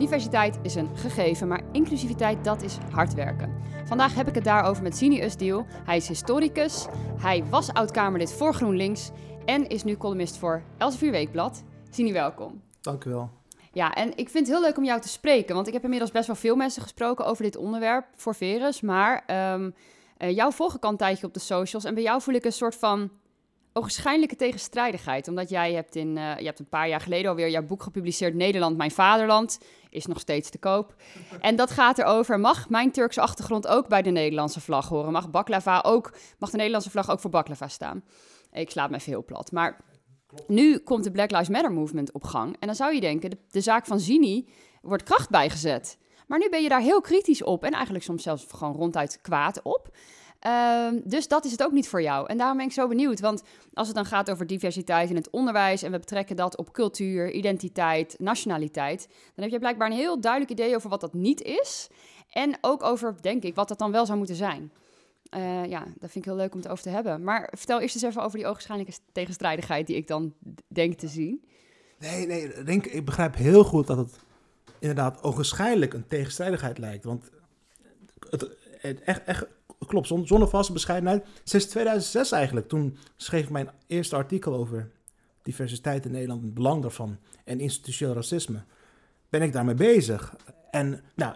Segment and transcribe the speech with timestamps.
[0.00, 3.62] Diversiteit is een gegeven, maar inclusiviteit dat is hard werken.
[3.84, 5.66] Vandaag heb ik het daarover met Sini Usdiel.
[5.84, 6.86] Hij is historicus,
[7.18, 9.10] hij was oud-Kamerlid voor GroenLinks
[9.44, 11.64] en is nu columnist voor Elsevier Weekblad.
[11.90, 12.62] Sini, welkom.
[12.80, 13.30] Dank u wel.
[13.72, 16.10] Ja, en ik vind het heel leuk om jou te spreken, want ik heb inmiddels
[16.10, 19.74] best wel veel mensen gesproken over dit onderwerp voor Verus, maar um,
[20.18, 22.44] uh, jou volg ik al een tijdje op de socials en bij jou voel ik
[22.44, 23.10] een soort van
[23.72, 25.28] ogenschijnlijke tegenstrijdigheid.
[25.28, 28.34] Omdat jij hebt, in, uh, je hebt een paar jaar geleden alweer jouw boek gepubliceerd...
[28.34, 30.94] Nederland, mijn vaderland, is nog steeds te koop.
[31.40, 35.12] En dat gaat erover, mag mijn Turkse achtergrond ook bij de Nederlandse vlag horen?
[35.12, 38.04] Mag baklava ook, mag de Nederlandse vlag ook voor baklava staan?
[38.52, 39.52] Ik slaap me even heel plat.
[39.52, 39.80] Maar
[40.46, 42.56] nu komt de Black Lives Matter movement op gang.
[42.58, 44.48] En dan zou je denken, de, de zaak van Zini
[44.82, 45.98] wordt kracht bijgezet.
[46.26, 49.62] Maar nu ben je daar heel kritisch op en eigenlijk soms zelfs gewoon ronduit kwaad
[49.62, 49.96] op.
[50.46, 52.28] Um, dus dat is het ook niet voor jou.
[52.28, 53.20] En daarom ben ik zo benieuwd.
[53.20, 56.72] Want als het dan gaat over diversiteit in het onderwijs en we betrekken dat op
[56.72, 61.42] cultuur, identiteit, nationaliteit, dan heb je blijkbaar een heel duidelijk idee over wat dat niet
[61.42, 61.88] is.
[62.30, 64.72] En ook over, denk ik, wat dat dan wel zou moeten zijn.
[65.36, 67.22] Uh, ja, dat vind ik heel leuk om het over te hebben.
[67.22, 70.34] Maar vertel eerst eens even over die ogenschijnlijke tegenstrijdigheid die ik dan
[70.68, 71.44] denk te zien.
[71.98, 72.52] Nee, nee,
[72.90, 74.18] ik begrijp heel goed dat het
[74.78, 77.04] inderdaad ogenschijnlijk een tegenstrijdigheid lijkt.
[77.04, 77.30] Want
[78.30, 79.46] het, het echt, echt
[79.88, 81.26] klopt, zonder vaste bescheidenheid.
[81.44, 84.90] Sinds 2006 eigenlijk, toen schreef ik mijn eerste artikel over
[85.42, 88.62] diversiteit in Nederland, het belang daarvan en institutioneel racisme.
[89.28, 90.36] Ben ik daarmee bezig.
[90.70, 91.34] En nou,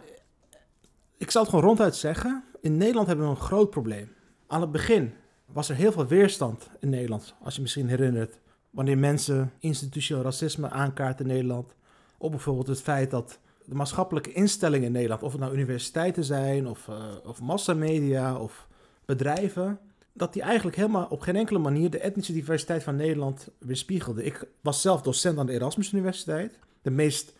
[1.16, 2.44] ik zal het gewoon ronduit zeggen.
[2.60, 4.12] In Nederland hebben we een groot probleem.
[4.46, 5.14] Aan het begin
[5.46, 8.38] was er heel veel weerstand in Nederland, als je misschien herinnert.
[8.70, 11.74] Wanneer mensen institutioneel racisme aankaarten in Nederland.
[12.18, 16.68] Op bijvoorbeeld het feit dat de maatschappelijke instellingen in Nederland, of het nou universiteiten zijn,
[16.68, 18.68] of, uh, of massamedia, of
[19.04, 19.78] bedrijven,
[20.12, 24.26] dat die eigenlijk helemaal op geen enkele manier de etnische diversiteit van Nederland weerspiegelden.
[24.26, 27.32] Ik was zelf docent aan de Erasmus Universiteit, de meest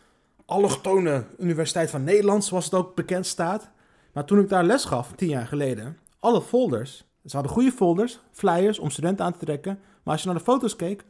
[0.47, 3.71] allochtone universiteit van Nederland, zoals het ook bekend staat.
[4.13, 8.21] Maar toen ik daar les gaf, tien jaar geleden, alle folders, ze hadden goede folders,
[8.33, 11.05] flyers om studenten aan te trekken, maar als je naar de foto's keek,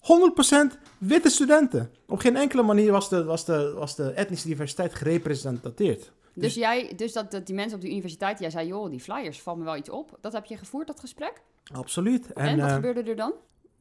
[0.00, 1.90] 100% witte studenten.
[2.06, 6.12] Op geen enkele manier was de, was de, was de etnische diversiteit gerepresenteerd.
[6.34, 9.00] Dus, dus jij, dus dat, dat die mensen op de universiteit, jij zei, joh, die
[9.00, 10.18] flyers, valt me wel iets op.
[10.20, 11.42] Dat heb je gevoerd, dat gesprek?
[11.72, 12.32] Absoluut.
[12.32, 13.32] En, en wat uh, gebeurde er dan?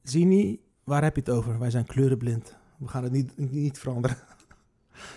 [0.04, 1.60] Zini, waar heb je het over?
[1.60, 2.56] Wij zijn kleurenblind.
[2.78, 4.18] We gaan het niet, niet veranderen.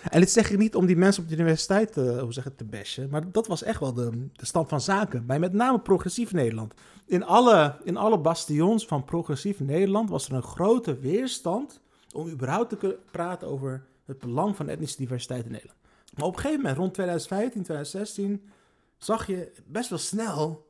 [0.09, 2.57] En dit zeg ik niet om die mensen op de universiteit uh, hoe zeg het,
[2.57, 5.25] te bashen, maar dat was echt wel de, de stand van zaken.
[5.25, 6.73] Bij met name progressief Nederland.
[7.05, 12.69] In alle, in alle bastions van progressief Nederland was er een grote weerstand om überhaupt
[12.69, 15.79] te kunnen praten over het belang van etnische diversiteit in Nederland.
[16.15, 18.49] Maar op een gegeven moment, rond 2015, 2016,
[18.97, 20.65] zag je best wel snel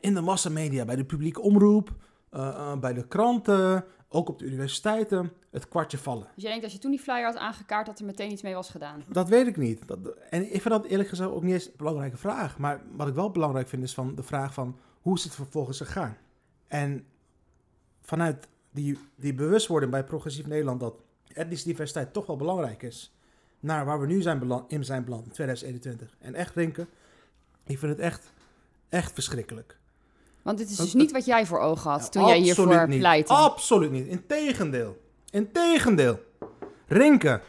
[0.00, 1.94] in de massamedia, bij de publieke omroep,
[2.32, 6.26] uh, bij de kranten, ook op de universiteiten, het kwartje vallen.
[6.34, 8.54] Dus jij denkt als je toen die flyer had aangekaart, dat er meteen iets mee
[8.54, 9.04] was gedaan?
[9.08, 9.88] Dat weet ik niet.
[9.88, 9.98] Dat,
[10.30, 12.58] en ik vind dat eerlijk gezegd ook niet eens een belangrijke vraag.
[12.58, 15.78] Maar wat ik wel belangrijk vind, is van de vraag van hoe is het vervolgens
[15.78, 16.16] gegaan?
[16.66, 17.06] En
[18.00, 20.94] vanuit die, die bewustwording bij Progressief Nederland dat
[21.32, 23.14] etnische diversiteit toch wel belangrijk is,
[23.60, 26.16] naar waar we nu zijn beland, in zijn beland in 2021.
[26.18, 26.88] En echt denken,
[27.64, 28.32] ik vind het echt,
[28.88, 29.77] echt verschrikkelijk.
[30.48, 32.98] Want dit is dus niet wat jij voor ogen had toen jij hiervoor niet.
[32.98, 33.32] pleitte.
[33.32, 34.06] Absoluut niet.
[34.06, 34.96] Integendeel.
[35.30, 36.20] Integendeel.
[36.86, 37.40] Rinken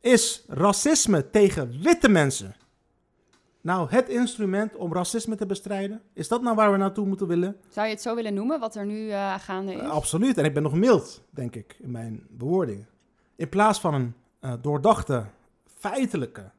[0.00, 2.54] is racisme tegen witte mensen.
[3.60, 7.56] Nou, het instrument om racisme te bestrijden, is dat nou waar we naartoe moeten willen?
[7.68, 9.80] Zou je het zo willen noemen, wat er nu uh, gaande is?
[9.80, 10.38] Uh, absoluut.
[10.38, 12.88] En ik ben nog mild, denk ik, in mijn bewoordingen.
[13.36, 15.24] In plaats van een uh, doordachte,
[15.78, 16.50] feitelijke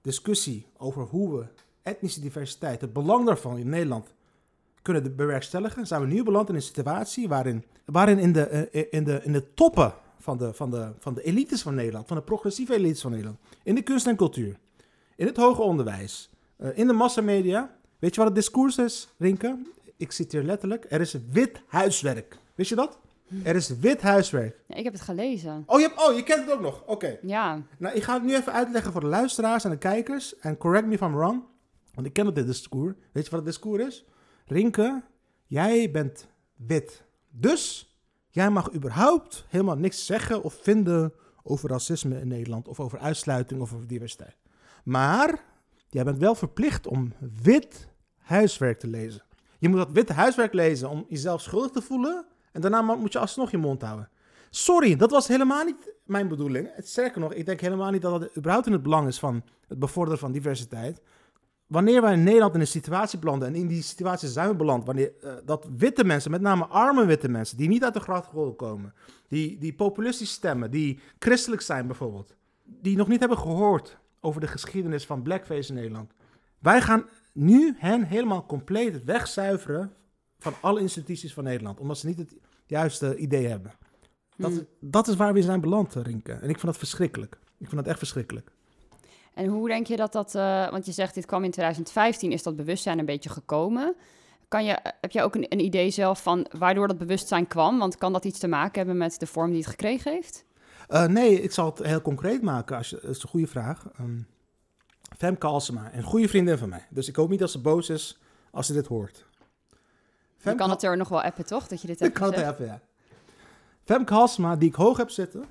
[0.00, 1.46] discussie over hoe we
[1.82, 4.16] etnische diversiteit, het belang daarvan in Nederland
[4.92, 9.20] kunnen bewerkstelligen, zijn we nu beland in een situatie waarin, waarin in, de, in, de,
[9.22, 12.74] in de toppen van de, van, de, van de elites van Nederland, van de progressieve
[12.74, 14.58] elites van Nederland, in de kunst en cultuur,
[15.16, 19.58] in het hoger onderwijs, uh, in de massamedia, weet je wat het discours is, Rinke?
[19.96, 22.38] Ik citeer letterlijk, er is wit huiswerk.
[22.54, 22.98] Wist je dat?
[23.44, 24.60] Er is wit huiswerk.
[24.66, 25.62] Ja, ik heb het gelezen.
[25.66, 26.80] Oh je, hebt, oh, je kent het ook nog?
[26.82, 26.92] Oké.
[26.92, 27.18] Okay.
[27.22, 27.62] Ja.
[27.78, 30.38] Nou, ik ga het nu even uitleggen voor de luisteraars en de kijkers.
[30.38, 31.42] En correct me if I'm wrong,
[31.94, 32.94] want ik ken het dit discours.
[33.12, 34.04] Weet je wat het discours is?
[34.48, 35.02] Rinke,
[35.46, 37.04] jij bent wit.
[37.30, 37.92] Dus
[38.28, 41.12] jij mag überhaupt helemaal niks zeggen of vinden
[41.42, 44.36] over racisme in Nederland, of over uitsluiting of over diversiteit.
[44.84, 45.44] Maar
[45.88, 47.12] jij bent wel verplicht om
[47.42, 49.22] wit huiswerk te lezen.
[49.58, 53.18] Je moet dat wit huiswerk lezen om jezelf schuldig te voelen en daarna moet je
[53.18, 54.08] alsnog je mond houden.
[54.50, 56.70] Sorry, dat was helemaal niet mijn bedoeling.
[56.78, 59.78] Sterker nog, ik denk helemaal niet dat het überhaupt in het belang is van het
[59.78, 61.00] bevorderen van diversiteit
[61.68, 64.84] wanneer wij in Nederland in een situatie belanden, en in die situatie zijn we beland,
[64.84, 68.56] wanneer uh, dat witte mensen, met name arme witte mensen, die niet uit de grachtgolf
[68.56, 68.94] komen,
[69.28, 72.34] die, die populistisch stemmen, die christelijk zijn bijvoorbeeld,
[72.64, 76.12] die nog niet hebben gehoord over de geschiedenis van blackface in Nederland.
[76.58, 79.92] Wij gaan nu hen helemaal compleet wegzuiveren
[80.38, 81.80] van alle instituties van Nederland.
[81.80, 82.36] Omdat ze niet het
[82.66, 83.72] juiste idee hebben.
[84.36, 84.66] Dat, Hmm.
[84.80, 86.32] dat is waar we zijn beland, Rinke.
[86.32, 87.38] En ik vind dat verschrikkelijk.
[87.58, 88.50] Ik vind dat echt verschrikkelijk.
[89.38, 92.42] En hoe denk je dat dat, eh, want je zegt dit kwam in 2015, is
[92.42, 93.94] dat bewustzijn een beetje gekomen?
[94.48, 97.78] Kan je, heb je ook een, een idee zelf van waardoor dat bewustzijn kwam?
[97.78, 100.44] Want kan dat iets te maken hebben met de vorm die het gekregen heeft?
[100.88, 102.76] Eh, nee, ik zal het heel concreet maken.
[102.76, 103.86] Als je, dat is een goede vraag.
[104.00, 104.26] Um,
[105.16, 106.86] Femke Halsema, een goede vriendin van mij.
[106.90, 108.18] Dus ik hoop niet dat ze boos is
[108.50, 109.26] als ze dit hoort.
[110.42, 111.68] Je kan het er nog wel appen, toch?
[111.68, 112.80] Dat je dit Ik hebt kan het even, ja.
[113.84, 115.44] Femke Halsema, die ik hoog heb zitten.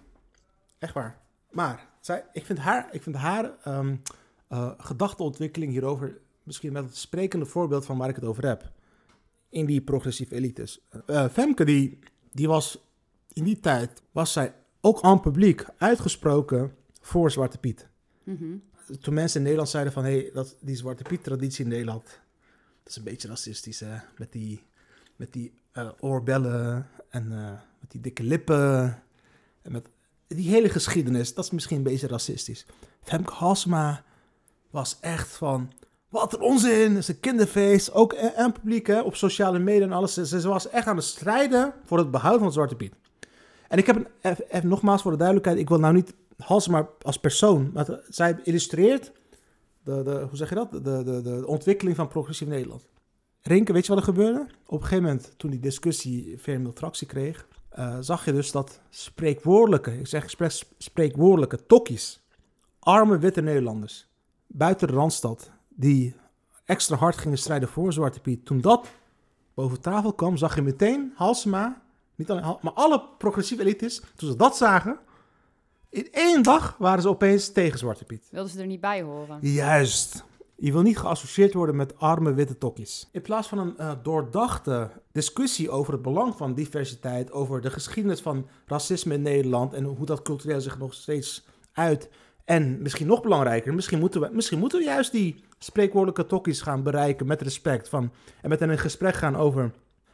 [0.79, 1.17] Echt waar.
[1.51, 3.95] Maar zij, ik vind haar, ik vind haar ehm,
[4.47, 8.71] eh, gedachteontwikkeling hierover misschien wel het sprekende voorbeeld van waar ik het over heb.
[9.49, 10.81] In die progressieve elites.
[11.05, 11.99] Eh, Femke, die,
[12.31, 12.85] die was
[13.33, 17.87] in die tijd, was zij ook aan publiek uitgesproken voor Zwarte Piet.
[18.23, 18.57] Mhm.
[19.01, 22.03] Toen mensen in Nederland zeiden van, hé, hey, die Zwarte Piet-traditie in Nederland,
[22.83, 23.97] dat is een beetje racistisch, hè?
[24.17, 24.63] Met die,
[25.15, 29.03] met die eh, oorbellen en eh, met die dikke lippen.
[29.61, 29.89] En met
[30.27, 32.65] die hele geschiedenis, dat is misschien een beetje racistisch.
[33.01, 34.03] Femke Halsema
[34.69, 35.71] was echt van,
[36.09, 37.93] wat een onzin, een kinderfeest.
[37.93, 40.13] Ook aan publiek, hè, op sociale media en alles.
[40.13, 42.93] Ze, ze was echt aan het strijden voor het behoud van Zwarte Piet.
[43.67, 44.11] En ik heb
[44.63, 49.11] nogmaals voor de duidelijkheid, ik wil nou niet Halsema als persoon, maar zij illustreert
[49.83, 50.71] de, de, hoe zeg je dat?
[50.71, 52.87] De, de, de, de ontwikkeling van progressief Nederland.
[53.41, 54.47] Rinke, weet je wat er gebeurde?
[54.65, 57.47] Op een gegeven moment, toen die discussie veel meer tractie kreeg,
[57.77, 62.21] eh, zag je dus dat spreekwoordelijke, ik zeg expres spreekwoordelijke tokkies,
[62.79, 64.07] arme witte Nederlanders,
[64.47, 66.15] buiten de Randstad, die
[66.65, 68.45] extra hard gingen strijden voor Zwarte Piet.
[68.45, 68.87] Toen dat
[69.53, 71.81] boven tafel kwam, zag je meteen Halsema,
[72.15, 74.99] niet alleen, maar alle progressieve elites, toen ze dat zagen,
[75.89, 78.27] in één dag waren ze opeens tegen Zwarte Piet.
[78.31, 79.37] Wilden ze er niet bij horen?
[79.41, 80.23] Juist.
[80.59, 83.09] Je wil niet geassocieerd worden met arme witte tokkies.
[83.11, 88.21] In plaats van een eh, doordachte discussie over het belang van diversiteit, over de geschiedenis
[88.21, 92.09] van racisme in Nederland en hoe dat cultureel zich nog steeds uit.
[92.45, 96.83] En misschien nog belangrijker, misschien moeten we, misschien moeten we juist die spreekwoordelijke tokkies gaan
[96.83, 98.11] bereiken met respect van,
[98.41, 99.71] en met hen in gesprek gaan over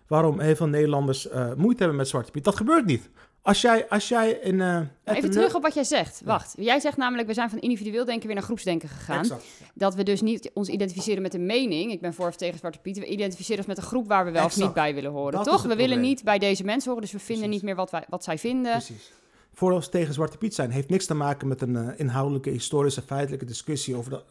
[0.08, 2.44] waarom heel veel Nederlanders eh, moeite hebben met Zwarte Piet.
[2.44, 3.10] Dat gebeurt niet.
[3.44, 4.62] Als jij, als jij in...
[4.62, 6.22] eh, Even terug op wat jij zegt.
[6.26, 9.20] Wacht, jij zegt namelijk, we zijn van individueel denken weer naar groepsdenken gegaan.
[9.20, 9.46] Exact.
[9.74, 11.92] Dat we dus niet ons identificeren met een mening.
[11.92, 12.98] Ik ben voor of tegen Zwarte Piet.
[13.00, 15.32] We identificeren ons met een groep waar we wel of niet bij willen horen.
[15.32, 15.64] Dat toch?
[15.64, 17.62] We willen niet bij deze mensen horen, dus we vinden Precies.
[17.62, 18.72] niet meer wat, wij, wat zij vinden.
[18.72, 19.12] Precies.
[19.54, 23.02] Voor of tegen Zwarte Piet zijn heeft niks te maken met een eh, inhoudelijke, historische,
[23.02, 24.24] feitelijke discussie over dat.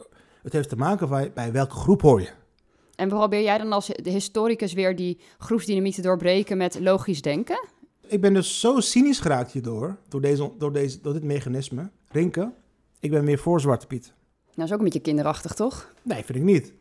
[0.42, 2.28] Het heeft te maken bij, bij welke groep hoor je.
[2.96, 7.66] En probeer jij dan als de historicus weer die groepsdynamiek te doorbreken met logisch denken?
[8.12, 11.90] Ik ben dus zo cynisch geraakt hierdoor, door, deze, door, deze, door dit mechanisme.
[12.08, 12.52] Rinke,
[13.00, 14.12] ik ben meer voor Zwarte Piet.
[14.54, 15.92] Nou, is ook een beetje kinderachtig, toch?
[16.02, 16.72] Nee, vind ik niet.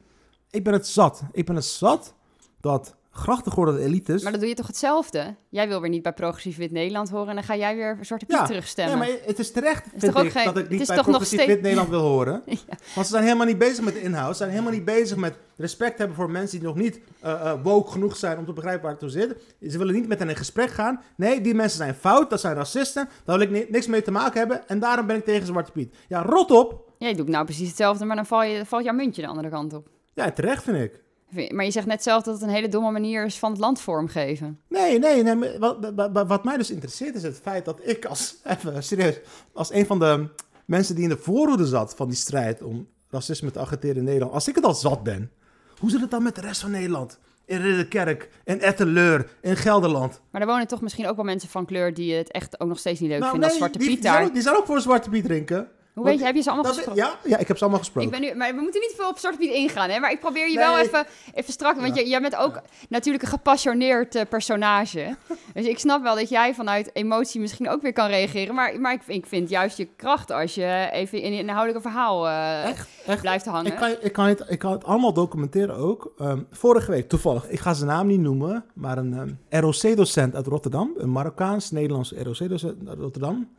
[0.50, 1.22] Ik ben het zat.
[1.32, 2.14] Ik ben het zat
[2.60, 4.22] dat grachtengordelde elites...
[4.24, 5.36] Maar dan doe je toch hetzelfde?
[5.50, 8.26] Jij wil weer niet bij progressief wit Nederland horen en dan ga jij weer Zwarte
[8.26, 8.94] Piet Ja, terugstemmen.
[8.94, 10.96] Ja, maar het is terecht, Is vind toch ook ik, geen- dat ik niet bij
[11.02, 12.42] progressief steeds- wit Nederland wil horen.
[12.68, 12.78] Ja.
[12.96, 14.32] Want ze zijn helemaal niet bezig met de inhoud.
[14.32, 17.92] Ze zijn helemaal niet bezig met respect hebben voor mensen die nog niet eh, woke
[17.92, 19.36] genoeg zijn om te begrijpen waar het toe zit.
[19.72, 21.02] Ze willen niet met hen in gesprek gaan.
[21.16, 23.10] Nee, die mensen zijn fout, dat zijn racisten.
[23.26, 24.68] Daar wil ik ni- niks mee te maken hebben.
[24.68, 25.96] En daarom ben ik tegen Zwarte Piet.
[26.08, 26.90] Ja, rot op.
[26.98, 29.74] Jij doet nou precies hetzelfde, maar dan val je, valt jouw muntje de andere kant
[29.74, 29.88] op.
[30.14, 31.02] Ja, terecht vind ik.
[31.50, 33.82] Maar je zegt net zelf dat het een hele domme manier is van het land
[33.82, 34.60] vormgeven.
[34.68, 35.60] Nee, nee, nee.
[35.60, 39.20] Wat, wat, wat mij dus interesseert is het feit dat ik als, even serieus,
[39.54, 40.28] als een van de
[40.66, 44.34] mensen die in de voorhoede zat van die strijd om racisme te agiteren in Nederland,
[44.34, 45.32] als ik het al zat ben,
[45.80, 47.20] hoe zit het dan met de rest van Nederland?
[47.46, 50.22] In Ridderkerk, in Etteleur, in Gelderland.
[50.30, 52.80] Maar er wonen toch misschien ook wel mensen van kleur die het echt ook nog
[52.80, 54.28] steeds niet leuk Nou, vinden nee, als Zwarte die, Piet die, zijn daar.
[54.28, 55.68] ook, die zijn ook voor Zwarte Piet drinken.
[55.94, 57.04] Hoe weet je, heb je ze allemaal gesproken?
[57.04, 58.12] ja, ja, ik heb ze allemaal gesproken.
[58.12, 60.00] Ik ben nu, maar we moeten niet veel op Zwarte Piet ingaan, hè?
[60.00, 60.66] Maar ik probeer je Nee.
[60.66, 62.04] wel even, even strak, want Ja.
[62.04, 62.62] jij bent ook Ja.
[62.90, 65.16] natuurlijk een gepassioneerd eh, personage.
[65.54, 68.56] dus ik snap wel dat jij vanuit emotie misschien ook weer kan reageren.
[68.56, 72.28] Maar, maar ik, ik vind juist je kracht als je even in een inhoudelijke verhaal
[72.30, 73.22] Echt, echt.
[73.22, 73.72] blijft hangen.
[73.72, 76.12] Ik kan, ik, kan het, ik kan het allemaal documenteren ook.
[76.18, 80.48] Ehm, vorige week, toevallig, ik ga zijn naam niet noemen, maar een ehm, ROC-docent uit
[80.48, 83.50] Rotterdam, een Marokkaans-Nederlands ROC-docent uit Rotterdam,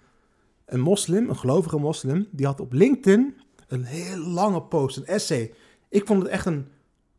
[0.73, 3.37] een moslim, een gelovige moslim, die had op LinkedIn
[3.69, 5.53] een heel lange post, een essay.
[5.89, 6.69] Ik vond het echt een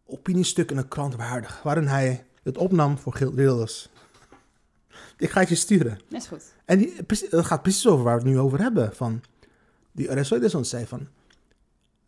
[0.05, 3.89] opiniestuk in een krant waardig, waarin hij het opnam voor Gilt Wilders.
[5.17, 5.99] Ik ga het je sturen.
[6.09, 6.53] Dat is goed.
[6.65, 6.95] En die,
[7.29, 8.93] dat gaat precies over waar we het nu over hebben.
[8.93, 9.21] Van,
[9.91, 11.07] die RSO-docent zei van...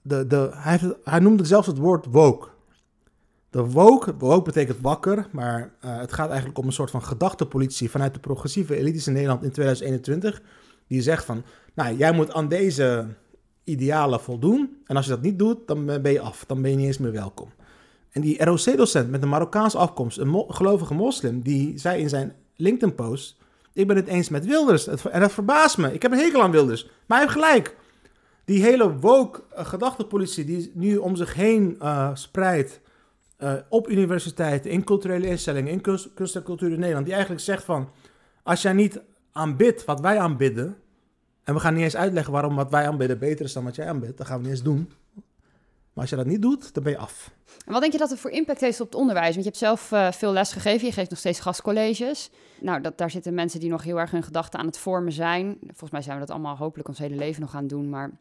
[0.01, 2.47] De, de, hij, heeft hij noemde zelfs het woord woke.
[3.49, 7.89] De woke, woke betekent wakker, maar eh, het gaat eigenlijk om een soort van gedachtepolitie
[7.89, 10.41] vanuit de progressieve elites in Nederland in 2021.
[10.87, 13.07] Die zegt van, nou, jij moet aan deze
[13.63, 14.77] idealen voldoen.
[14.85, 16.43] En als je dat niet doet, dan ben je af.
[16.47, 17.49] Dan ben je niet eens meer welkom.
[18.11, 23.37] En die ROC-docent met een Marokkaanse afkomst, een gelovige moslim, die zei in zijn LinkedIn-post:
[23.73, 24.87] Ik ben het eens met Wilders.
[24.87, 25.93] En dat verbaast me.
[25.93, 26.83] Ik heb een hekel aan Wilders.
[26.83, 27.75] Maar hij heeft gelijk.
[28.45, 32.79] Die hele woke uh, gedachtepolitie die nu om zich heen eh, spreidt.
[33.37, 37.05] eh, op universiteiten, in culturele instellingen, in kunst, kunst en cultuur in Nederland.
[37.05, 37.89] Die eigenlijk zegt van,
[38.43, 39.01] als jij niet
[39.35, 40.77] aanbidt wat wij aanbidden.
[41.43, 43.87] En we gaan niet eens uitleggen waarom wat wij aanbidden beter is dan wat jij
[43.87, 44.17] aanbidt.
[44.17, 44.91] Dat gaan we niet eens doen.
[45.93, 47.31] Maar als je dat niet doet, dan ben je af.
[47.65, 49.33] En wat denk je dat het voor impact heeft op het onderwijs?
[49.33, 52.29] Want je hebt zelf eh, veel les gegeven, je geeft nog steeds gastcolleges.
[52.61, 55.57] Nou, dat, daar zitten mensen die nog heel erg hun gedachten aan het vormen zijn.
[55.61, 58.11] Volgens mij zijn we dat allemaal hopelijk ons hele leven nog aan het doen, maar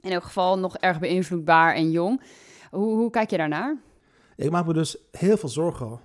[0.00, 2.22] in elk geval nog erg beïnvloedbaar en jong.
[2.70, 3.76] Hoe, hoe kijk je daarnaar?
[4.36, 6.00] Ik maak me dus heel veel zorgen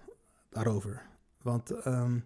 [0.50, 1.02] daarover.
[1.42, 2.20] Want ehm,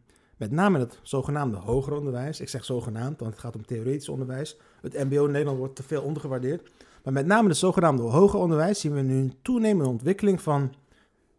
[0.43, 4.09] met name in het zogenaamde hoger onderwijs, ik zeg zogenaamd, want het gaat om theoretisch
[4.09, 4.57] onderwijs.
[4.81, 6.71] Het MBO in Nederland wordt te veel ondergewaardeerd.
[7.03, 10.73] Maar met name in het zogenaamde hoger onderwijs zien we nu een toenemende ontwikkeling van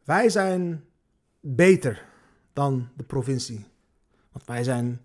[0.04, 0.84] wij zijn
[1.40, 2.04] beter
[2.52, 3.64] dan de provincie.
[4.32, 5.00] Want wij zijn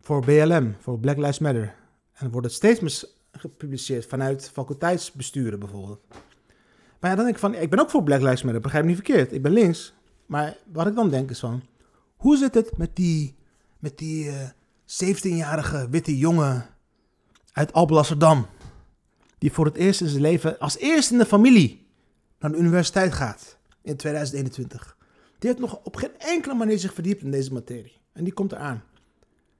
[0.00, 1.74] voor BLM, voor Black Lives Matter.
[2.12, 6.00] En wordt het steeds meer gepubliceerd vanuit faculteitsbesturen bijvoorbeeld.
[7.00, 8.90] Maar ja, dan denk ik van, ik ben ook voor Black Lives Matter, begrijp me
[8.90, 9.32] niet verkeerd.
[9.32, 9.94] Ik ben links.
[10.26, 11.62] Maar wat ik dan denk is van,
[12.16, 13.34] hoe zit het met die,
[13.78, 14.48] met die eh
[14.86, 16.66] 17-jarige witte jongen
[17.52, 18.46] uit Alblasserdam?
[19.38, 21.86] Die voor het eerst in zijn leven, als eerste in de familie,
[22.38, 24.96] naar de universiteit gaat in 2021.
[25.38, 28.00] Die heeft nog op geen enkele manier zich verdiept in deze materie.
[28.12, 28.82] En die komt eraan.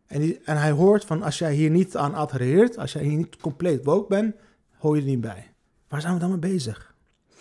[0.07, 3.37] En, en hij hoort van, als jij hier niet aan adhereert, als jij hier niet
[3.37, 4.35] compleet woke bent,
[4.79, 5.53] hoor je er niet bij.
[5.89, 6.94] Waar zijn we dan mee bezig?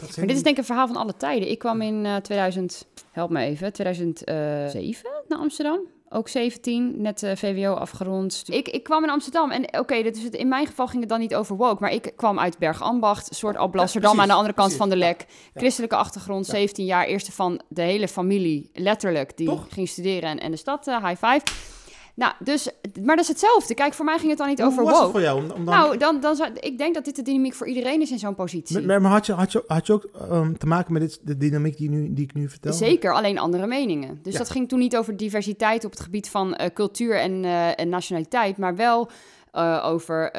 [0.08, 1.50] Dat Maar dit is denk ik een verhaal van alle tijden.
[1.52, 5.80] Ik kwam in eh 2000, help me even, 2007 naar Amsterdam.
[6.10, 8.44] Ook 17, net eh, VWO afgerond.
[8.46, 11.10] Ik, ik kwam in Amsterdam en oké, dit is het- in mijn geval ging het
[11.10, 11.82] dan niet over woke.
[11.82, 15.06] Maar ik kwam uit Bergambacht, soort Alblasserdam aan de andere kant precies, van de ja,
[15.08, 15.26] lek.
[15.54, 19.66] Christelijke achtergrond, 17 jaar, eerste van de hele familie, letterlijk, die Toch?
[19.70, 21.42] ging studeren en, en de stad, eh, high five.
[22.16, 22.70] Nou, dus,
[23.02, 23.74] maar dat is hetzelfde.
[23.74, 25.38] Kijk, voor mij ging het dan niet Hoe over was het voor jou?
[25.44, 28.02] Om, om dan, Nou, dan, dan zou, ik denk dat dit de dynamiek voor iedereen
[28.02, 28.82] is in zo'n positie.
[28.82, 31.38] maar, maar had, je, had, je, had je ook ehm, te maken met dit, de
[31.38, 32.74] dynamiek die, nu, die ik nu vertel?
[32.74, 34.20] Zeker, alleen andere meningen.
[34.22, 34.40] Dus Ja.
[34.40, 37.90] dat ging toen niet over diversiteit op het gebied van eh, cultuur en, eh, en
[37.90, 39.10] nationaliteit, maar wel
[39.52, 40.30] eh, over.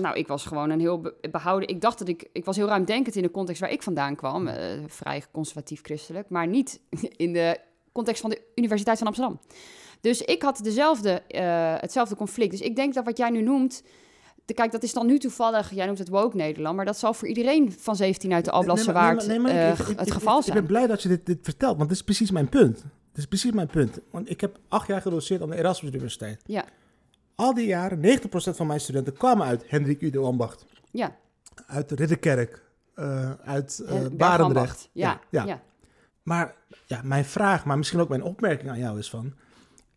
[0.00, 1.68] nou, ik was gewoon een heel be- behouden.
[1.68, 2.28] Ik dacht dat ik.
[2.32, 4.48] Ik was heel ruimdenkend in de context waar ik vandaan kwam.
[4.86, 6.80] vrij conservatief-christelijk, maar niet
[7.16, 7.58] in de
[7.92, 9.38] context van de Universiteit van Amsterdam.
[10.02, 12.50] Dus ik had dezelfde, eh, hetzelfde conflict.
[12.50, 13.82] Dus ik denk dat wat jij nu noemt.
[14.44, 17.14] de- Kijk, dat is dan nu toevallig, jij noemt het woke Nederland, maar dat zal
[17.14, 20.44] voor iedereen van 17 uit de Alblasse waard nee, nee, eh, het ik- geval ik,
[20.44, 20.56] zijn.
[20.56, 22.74] Ik ben blij dat je dit, dit vertelt, want dit is precies mijn punt.
[22.76, 23.98] Dit is precies mijn punt.
[24.10, 26.42] Want ik heb acht jaar gedoseerd aan de Erasmus Universiteit.
[26.46, 26.64] Ja.
[27.34, 30.64] Al die jaren, 90% van mijn studenten kwamen uit Hendrik Udo Ambacht.
[30.90, 31.16] Ja.
[31.66, 32.62] Uit Ridderkerk.
[32.94, 34.16] eh, uit Bergambacht.
[34.16, 34.88] Barendrecht.
[34.92, 35.46] Ja, Ja, ja.
[35.46, 35.62] ja.
[36.22, 36.54] Maar
[36.86, 39.32] ja, mijn vraag, maar misschien ook mijn opmerking aan jou is van...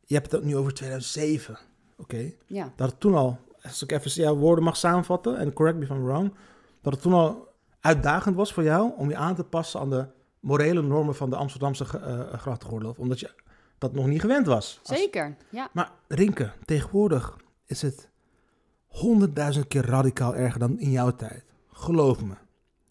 [0.05, 1.57] Je hebt het ook nu over 2007,
[1.97, 2.31] oké?
[2.45, 2.73] ja.
[2.75, 5.37] Dat het toen al, als ik even jouw woorden mag samenvatten...
[5.37, 6.33] en correct me if I'm wrong...
[6.81, 7.47] dat het toen al
[7.79, 8.91] uitdagend was voor jou...
[8.97, 10.05] om je aan te passen aan de
[10.39, 12.95] morele normen van de Amsterdamse uh, grachtengordel.
[12.97, 13.29] Omdat je
[13.77, 14.79] dat nog niet gewend was.
[14.83, 15.69] Als- Zeker, ja.
[15.73, 18.09] Maar Rinke, tegenwoordig is het
[18.85, 21.43] honderdduizend keer radicaal erger dan in jouw tijd.
[21.71, 22.33] Geloof me.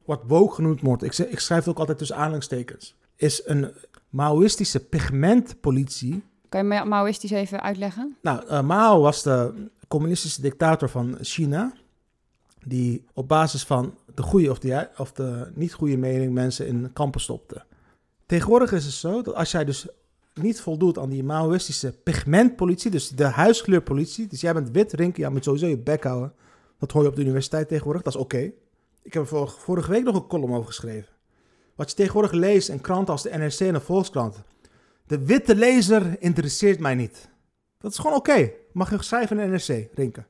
[0.05, 3.75] Wat woke genoemd wordt, ik, ik schrijf het ook altijd tussen aanhalingstekens, is een
[4.09, 6.23] Maoïstische pigmentpolitie.
[6.55, 8.17] Kan je Ma- Maoïstisch even uitleggen?
[8.23, 11.73] Nou, eh, Mao was de communistische dictator van China,
[12.67, 16.93] die op basis van de goede of de, of de niet goede mening mensen in
[16.93, 17.63] kampen stopte.
[18.27, 19.87] Tegenwoordig is het zo dat als jij dus
[20.35, 25.31] niet voldoet aan die Maoïstische pigmentpolitie, dus de huiskleurpolitie, dus jij bent wit, Rinke, ja,
[25.31, 26.33] moet sowieso je bek houden.
[26.79, 28.51] Dat hoor je op de universiteit tegenwoordig, dat is oké.
[29.03, 31.13] Ik heb er vor- vorige week nog een column over geschreven.
[31.75, 34.43] Wat je tegenwoordig leest in kranten als de NRC en de Volkskrant.
[35.07, 37.29] De witte lezer interesseert mij niet.
[37.79, 38.51] Dat is gewoon oké.
[38.73, 40.25] Mag je schrijven in NRC, Rinke.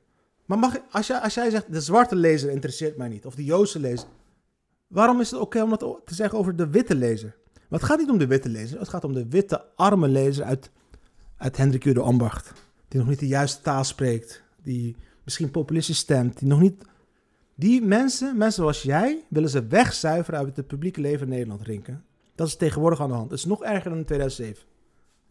[0.45, 3.43] Maar mag, als, jij, als jij zegt, de zwarte lezer interesseert mij niet, of de
[3.43, 4.07] Joodse lezer.
[4.87, 7.35] Waarom is het oké om dat te zeggen over de witte lezer?
[7.53, 10.45] Maar het gaat niet om de witte lezer, het gaat om de witte arme lezer
[10.45, 10.71] uit,
[11.37, 12.51] uit Hendrik Udo Ambacht.
[12.87, 16.83] Die nog niet de juiste taal spreekt, die misschien populistisch stemt, die nog niet...
[17.57, 21.97] Die mensen, mensen zoals jij, willen ze wegzuiveren uit het publieke leven in Nederland, Rinke.
[22.35, 23.29] Dat is tegenwoordig aan de hand.
[23.29, 24.63] Het is nog erger dan in 2007.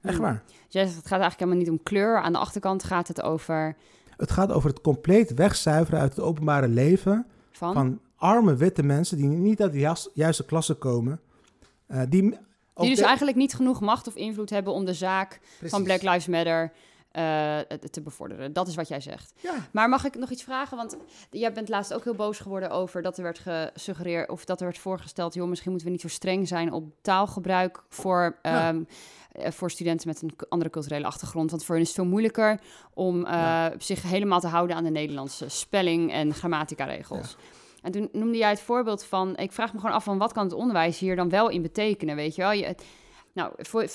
[0.02, 0.22] Echt Hmm.
[0.24, 0.42] waar.
[0.68, 2.20] Jij zegt, het gaat eigenlijk helemaal niet om kleur.
[2.20, 3.76] Aan de achterkant gaat het over
[4.16, 7.72] Het gaat over het compleet wegzuiveren uit het openbare leven van...
[7.72, 11.20] van arme witte mensen die niet uit de juiste klasse komen.
[11.86, 12.22] Eh, die
[12.74, 15.82] die dus de- eigenlijk niet genoeg macht of invloed hebben om de zaak van.
[15.84, 16.72] Black Lives Matter
[17.90, 18.52] te bevorderen.
[18.52, 19.32] Dat is wat jij zegt.
[19.36, 19.54] Ja.
[19.72, 20.76] Maar mag ik nog iets vragen?
[20.76, 20.96] Want
[21.30, 24.66] jij bent laatst ook heel boos geworden over dat er werd gesuggereerd of dat er
[24.66, 28.38] werd voorgesteld, joh, misschien moeten we niet zo streng zijn op taalgebruik voor.
[28.42, 28.68] Ja.
[28.68, 28.82] ehm,
[29.32, 31.50] eh, voor studenten met een andere culturele achtergrond.
[31.50, 32.60] Want voor hen is het veel moeilijker
[32.94, 33.72] om eh, Ja.
[33.78, 37.36] zich helemaal te houden aan de Nederlandse spelling en grammatica-regels.
[37.82, 39.36] En toen noemde jij het voorbeeld van...
[39.36, 42.16] Ik vraag me gewoon af van wat kan het onderwijs hier dan wel in betekenen,
[42.16, 42.52] weet je wel?
[42.52, 42.74] Je,
[43.34, 43.88] nou, voor eh,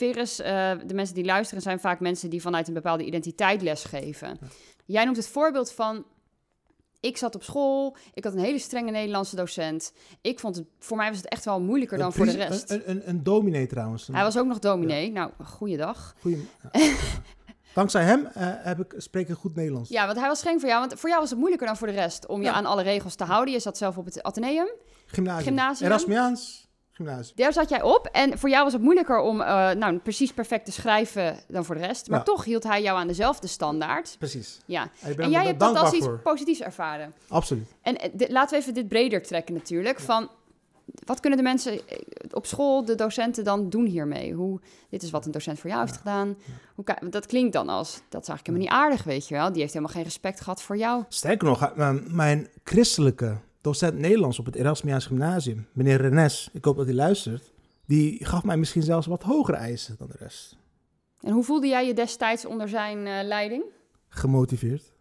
[0.86, 4.40] de mensen die luisteren zijn vaak mensen die vanuit een bepaalde identiteit lesgeven.
[4.86, 6.06] Jij noemt het voorbeeld van...
[7.02, 9.94] Ik zat op school, ik had een hele strenge Nederlandse docent.
[10.22, 12.70] Ik vond het, voor mij was het echt wel moeilijker dan voor de rest.
[12.70, 14.08] Een, een, een dominee trouwens.
[14.12, 15.12] Hij was ook nog dominee.
[15.12, 16.16] Nou, goeiedag.
[16.24, 16.38] ja.
[17.74, 19.90] Dankzij hem eh, heb ik, spreek ik goed Nederlands.
[19.90, 20.88] Ja, want hij was streng voor jou.
[20.88, 22.54] Want voor jou was het moeilijker dan voor de rest om je Ja.
[22.54, 23.54] aan alle regels te houden.
[23.54, 24.70] Je zat zelf op het Atheneum.
[25.06, 25.44] Gymnasium.
[25.44, 25.90] Gymnasium.
[25.90, 26.69] Erasmiaans
[27.06, 27.36] gymnasium.
[27.36, 28.06] Daar zat jij op.
[28.12, 31.76] En voor jou was het moeilijker om eh, nou, precies perfect te schrijven dan voor
[31.76, 32.10] de rest.
[32.10, 32.24] Maar Ja.
[32.26, 34.16] toch hield hij jou aan dezelfde standaard.
[34.20, 34.60] Precies.
[34.66, 34.90] Ja.
[35.18, 36.20] En jij hebt dat als iets voor.
[36.20, 37.14] positiefs ervaren.
[37.28, 37.68] Absoluut.
[37.82, 40.00] En eh, dit- laten we even dit breder trekken natuurlijk.
[40.00, 40.30] Van,
[41.06, 41.98] wat kunnen de mensen eh,
[42.32, 44.34] op school, de docenten dan doen hiermee?
[44.34, 46.38] Hoe, dit is wat een docent voor jou heeft gedaan.
[46.76, 49.52] Hoe, dat klinkt dan als, dat is eigenlijk helemaal niet aardig, weet je wel.
[49.52, 51.04] Die heeft helemaal geen respect gehad voor jou.
[51.08, 51.74] Sterker nog,
[52.08, 57.52] mijn christelijke docent Nederlands op het Erasmiaans Gymnasium, meneer Renes, ik hoop dat hij luistert,
[57.86, 60.58] die gaf mij misschien zelfs wat hogere eisen dan de rest.
[61.22, 63.64] En hoe voelde jij je destijds onder zijn eh, leiding?
[64.10, 64.92] Gemotiveerd.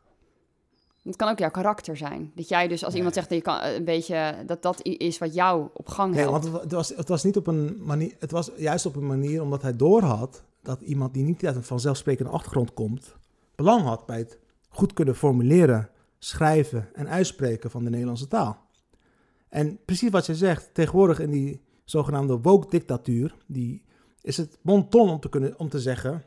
[1.03, 2.33] Het kan ook jouw karakter zijn.
[2.35, 2.97] Dat jij dus als Nee.
[2.97, 6.15] iemand zegt dat je kan, eh, een beetje dat dat is wat jou op gang
[6.15, 6.33] Nee, helpt.
[6.33, 8.97] want het, wa- het was, het was niet op een manier, het was juist op
[8.97, 13.17] een manier omdat hij doorhad dat iemand die niet uit een vanzelfsprekende achtergrond komt,
[13.55, 14.39] belang had bij het
[14.69, 15.89] goed kunnen formuleren,
[16.19, 18.67] schrijven en uitspreken van de Nederlandse taal.
[19.49, 23.85] En precies wat je zegt, tegenwoordig in die zogenaamde woke-dictatuur, die
[24.23, 26.25] is het bon ton om te, kunnen, om te zeggen,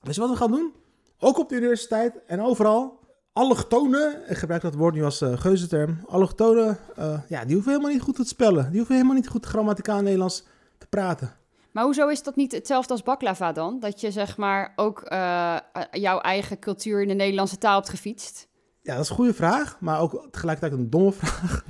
[0.00, 0.72] weet je wat we gaan doen?
[1.18, 2.98] Ook op de universiteit en overal,
[3.32, 7.92] allochtonen, ik gebruik dat woord nu als uh, geuzenterm, allochtonen, eh, ja, die hoeven helemaal
[7.92, 8.66] niet goed te spellen.
[8.68, 10.44] Die hoeven helemaal niet goed grammaticaal Nederlands
[10.78, 11.36] te praten.
[11.76, 13.80] Maar hoezo is dat niet hetzelfde als baklava dan?
[13.80, 15.60] Dat je zeg maar ook eh, eh,
[15.90, 18.48] jouw eigen cultuur in de Nederlandse taal hebt gefietst?
[18.86, 21.64] Ja, dat is een goede vraag, maar ook tegelijkertijd een domme vraag.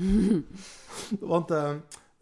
[1.21, 1.51] Want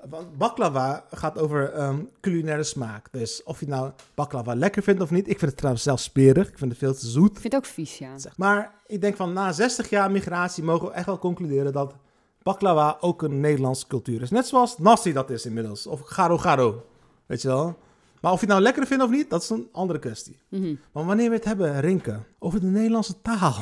[0.08, 3.08] want baklava gaat over ehm, culinaire smaak.
[3.10, 5.28] Dus of je nou baklava lekker vindt of niet.
[5.28, 6.48] Ik vind het trouwens zelfs smerig.
[6.48, 7.30] Ik vind het veel te zoet.
[7.30, 8.18] Ik vind het ook vies, ja.
[8.18, 8.36] Zeg.
[8.36, 11.94] Maar ik denk van na 60 jaar migratie mogen we echt wel concluderen dat
[12.42, 14.30] baklava ook een Nederlandse cultuur is.
[14.30, 15.86] Net zoals nasi dat is inmiddels.
[15.86, 16.84] Of garo garo.
[17.26, 17.78] Weet je wel?
[18.20, 20.38] Maar of je het nou lekker vindt of niet, dat is een andere kwestie.
[20.48, 20.74] Mhm.
[20.92, 23.54] Maar wanneer we het hebben, Rinke, over de Nederlandse taal.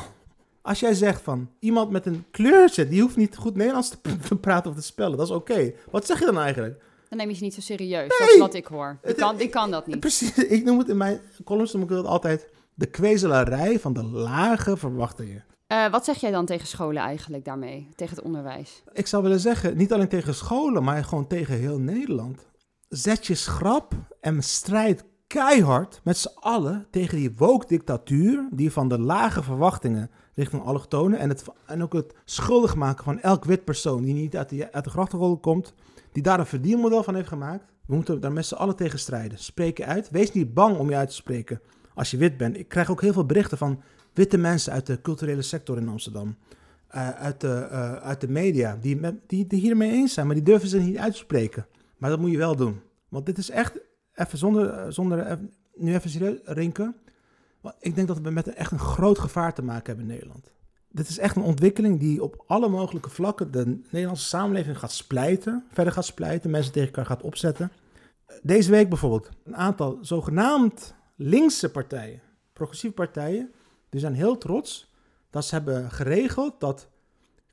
[0.63, 3.99] Als jij zegt van iemand met een kleurtje, die hoeft niet goed Nederlands te,
[4.29, 5.73] te praten of te spellen, dat is oké.
[5.91, 6.83] Wat zeg je dan eigenlijk?
[7.09, 8.19] Dan neem je ze niet zo serieus.
[8.19, 8.99] Dat is wat ik hoor.
[9.03, 10.01] Ik kan, ik kan dat niet.
[10.01, 14.77] Precies, ik noem het in mijn columns noem ik altijd de kwezelarij van de lage
[14.77, 15.45] verwachtingen.
[15.67, 17.89] Eh, wat zeg jij dan tegen scholen eigenlijk daarmee?
[17.95, 18.83] Tegen het onderwijs?
[18.93, 22.47] Ik zou willen zeggen, niet alleen tegen scholen, maar gewoon tegen heel Nederland.
[22.89, 28.99] Zet je schrap en strijd keihard met z'n allen tegen die woke-dictatuur die van de
[28.99, 34.03] lage verwachtingen richting allochtonen en, het, en ook het schuldig maken van elk wit persoon
[34.03, 35.75] die niet uit de, uit de grachtenrol komt,
[36.13, 37.65] die daar een verdienmodel van heeft gemaakt.
[37.87, 39.39] We moeten daar met z'n allen tegen strijden.
[39.39, 40.11] Spreek je uit.
[40.11, 41.61] Wees niet bang om je uit te spreken
[41.95, 42.59] als je wit bent.
[42.59, 46.37] Ik krijg ook heel veel berichten van witte mensen uit de culturele sector in Amsterdam.
[46.89, 50.45] eh, uit, de, eh, uit de media, die, die, die hiermee eens zijn, maar die
[50.45, 51.67] durven ze niet uitspreken.
[51.99, 52.81] Maar dat moet je wel doen.
[53.09, 53.81] Want dit is echt,
[54.15, 55.39] even zonder, eh, zonder
[55.75, 56.97] nu even serieus rinken.
[57.79, 60.53] Ik denk dat we met een, echt een groot gevaar te maken hebben in Nederland.
[60.89, 65.65] Dit is echt een ontwikkeling die op alle mogelijke vlakken de Nederlandse samenleving gaat splijten.
[65.73, 67.73] Verder gaat splijten, mensen tegen elkaar gaat opzetten.
[68.43, 72.21] Deze week bijvoorbeeld een aantal zogenaamd linkse partijen,
[72.53, 73.53] progressieve partijen,
[73.89, 74.91] die zijn heel trots
[75.31, 76.89] dat ze hebben geregeld dat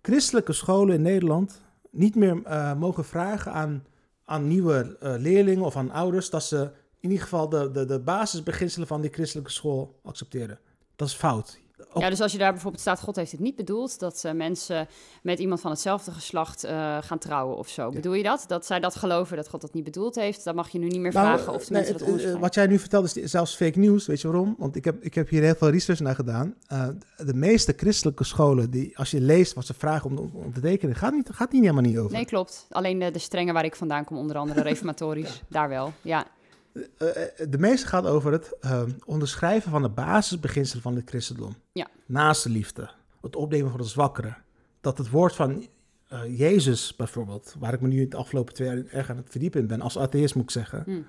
[0.01, 3.83] christelijke scholen in Nederland niet meer eh, mogen vragen aan,
[4.25, 7.99] aan nieuwe eh, leerlingen of aan ouders dat ze in ieder geval de, de, de
[7.99, 10.59] basisbeginselen van die christelijke school accepteren.
[10.95, 11.59] Dat is fout.
[11.93, 14.31] Ook- Ja, dus als je daar bijvoorbeeld staat, God heeft het niet bedoeld, dat eh,
[14.33, 14.87] mensen
[15.23, 17.89] met iemand van hetzelfde geslacht eh, gaan trouwen of zo.
[17.91, 18.43] Bedoel je dat?
[18.47, 20.99] Dat zij dat geloven, dat God dat niet bedoeld heeft, dan mag je nu niet
[20.99, 22.39] meer Nou, vragen of nee, mensen het, dat eh.
[22.39, 24.05] Wat jij nu vertelt is zelfs fake news.
[24.07, 24.55] Weet je waarom?
[24.57, 26.55] Want ik heb, ik heb hier heel veel research naar gedaan.
[26.67, 30.59] Eh, de meeste christelijke scholen, die, als je leest wat ze vragen om, om te
[30.61, 32.11] tekenen, gaat niet, gaat niet helemaal niet over.
[32.11, 32.65] Nee, klopt.
[32.69, 35.93] Alleen de, de strengen waar ik vandaan kom, onder andere reformatorisch, daar wel.
[36.01, 36.25] Ja.
[36.73, 41.55] Eh, eh, de meeste gaat over het eh, onderschrijven van de basisbeginselen van het christendom.
[41.71, 41.87] Ja.
[42.05, 42.89] Naast de liefde,
[43.21, 44.37] het opnemen van de zwakkeren.
[44.81, 45.67] Dat het woord van
[46.07, 49.67] eh, Jezus bijvoorbeeld, waar ik me nu de afgelopen twee jaar erg aan het verdiepen
[49.67, 51.01] ben, als atheïst moet ik zeggen, Hm.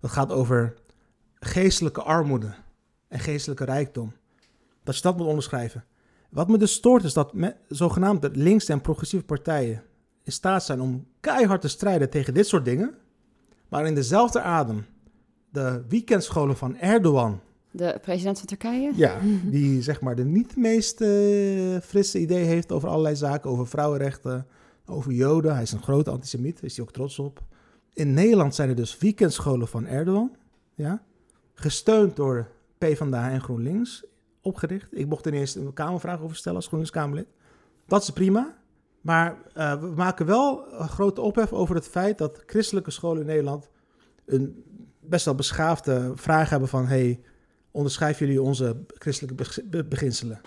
[0.00, 0.74] dat gaat over
[1.34, 2.54] geestelijke armoede
[3.08, 4.12] en geestelijke rijkdom.
[4.82, 5.84] Dat je dat moet onderschrijven.
[6.30, 9.82] Wat me dus stoort is dat me, zogenaamde linkse en progressieve partijen
[10.22, 12.94] in staat zijn om keihard te strijden tegen dit soort dingen.
[13.68, 14.86] Maar in dezelfde adem
[15.54, 17.40] de weekendscholen van Erdogan.
[17.70, 18.92] De president van Turkije?
[18.94, 19.18] Ja,
[19.56, 23.50] die zeg maar de niet meest uh, frisse idee heeft over allerlei zaken.
[23.50, 24.46] Over vrouwenrechten,
[24.86, 25.52] over joden.
[25.52, 27.42] Hij is een grote antisemiet, is hij ook trots op.
[27.92, 30.36] In Nederland zijn er dus weekendscholen van Erdogan.
[30.74, 31.02] Ja,
[31.54, 34.04] gesteund door PvdA en GroenLinks
[34.40, 34.98] opgericht.
[34.98, 37.26] Ik mocht er eerst een Kamervraag over stellen als GroenLinks-Kamerlid.
[37.86, 38.56] Dat is prima.
[39.00, 43.26] Maar uh, we maken wel een grote ophef over het feit dat christelijke scholen in
[43.26, 43.70] Nederland
[44.26, 44.64] een
[45.06, 46.86] best wel beschaafde vraag hebben van...
[46.86, 47.20] hey,
[47.70, 50.40] onderschrijven jullie onze christelijke beginselen?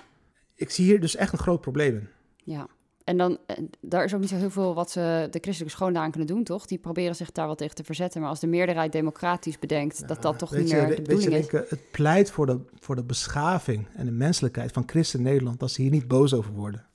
[0.55, 2.09] Ik zie hier dus echt een groot probleem in.
[2.43, 2.67] Ja,
[3.07, 3.37] en dan,
[3.81, 6.43] daar is ook niet zo heel veel wat ze de christelijke scholen aan kunnen doen,
[6.43, 6.65] toch?
[6.65, 8.21] Die proberen zich daar wat tegen te verzetten.
[8.21, 11.69] Maar als de meerderheid democratisch bedenkt dat dat toch niet meer de bedoeling je, is.
[11.69, 15.59] het pleit voor de, voor de beschaving en de menselijkheid van christen Nederland...
[15.59, 16.85] dat ze hier niet boos over worden.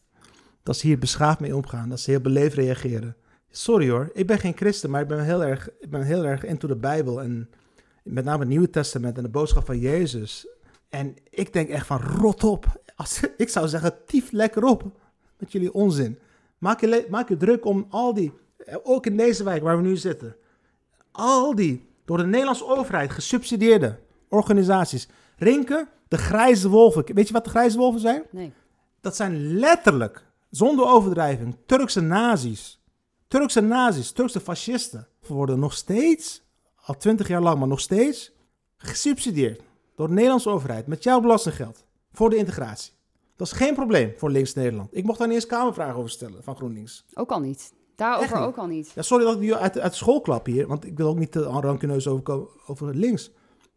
[0.63, 3.17] Dat ze hier beschaafd mee omgaan, dat ze heel beleefd reageren.
[3.55, 6.45] Sorry hoor, ik ben geen christen, maar ik ben heel erg, ik ben heel erg
[6.45, 7.23] into de Bijbel...
[7.23, 7.51] en
[8.03, 10.47] met name het Nieuwe Testament en de boodschap van Jezus.
[10.89, 12.83] En ik denk echt van, rot op.
[12.97, 14.83] Als, ik zou zeggen, tief lekker op
[15.39, 16.19] met jullie onzin.
[16.59, 18.33] Maak je, maak je druk om al die,
[18.83, 20.37] ook in deze wijk waar we nu zitten,
[21.13, 25.09] al die door de Nederlandse overheid gesubsidieerde organisaties.
[25.37, 27.15] Rinken, de grijze wolven.
[27.15, 28.23] Weet je wat de grijze wolven zijn?
[28.31, 28.53] Nee.
[29.01, 32.82] Dat zijn letterlijk, zonder overdrijving, Turkse nazi's.
[33.33, 36.43] Turkse nazi's, Turkse fascisten worden nog steeds,
[36.85, 38.33] al twintig jaar lang, maar nog steeds,
[38.77, 39.63] gesubsidieerd
[39.97, 42.93] door de Nederlandse overheid met jouw belastinggeld voor de integratie.
[43.37, 44.89] Dat is geen probleem voor Links Nederland.
[44.97, 47.05] Ik mocht daar niet eens kamervragen over stellen van GroenLinks.
[47.15, 47.73] Ook al niet.
[47.97, 48.93] Daarover ook al niet.
[48.95, 51.33] Ja, sorry dat ik nu uit, uit school klap hier, want ik wil ook niet
[51.33, 53.31] te rancuneus over, over links.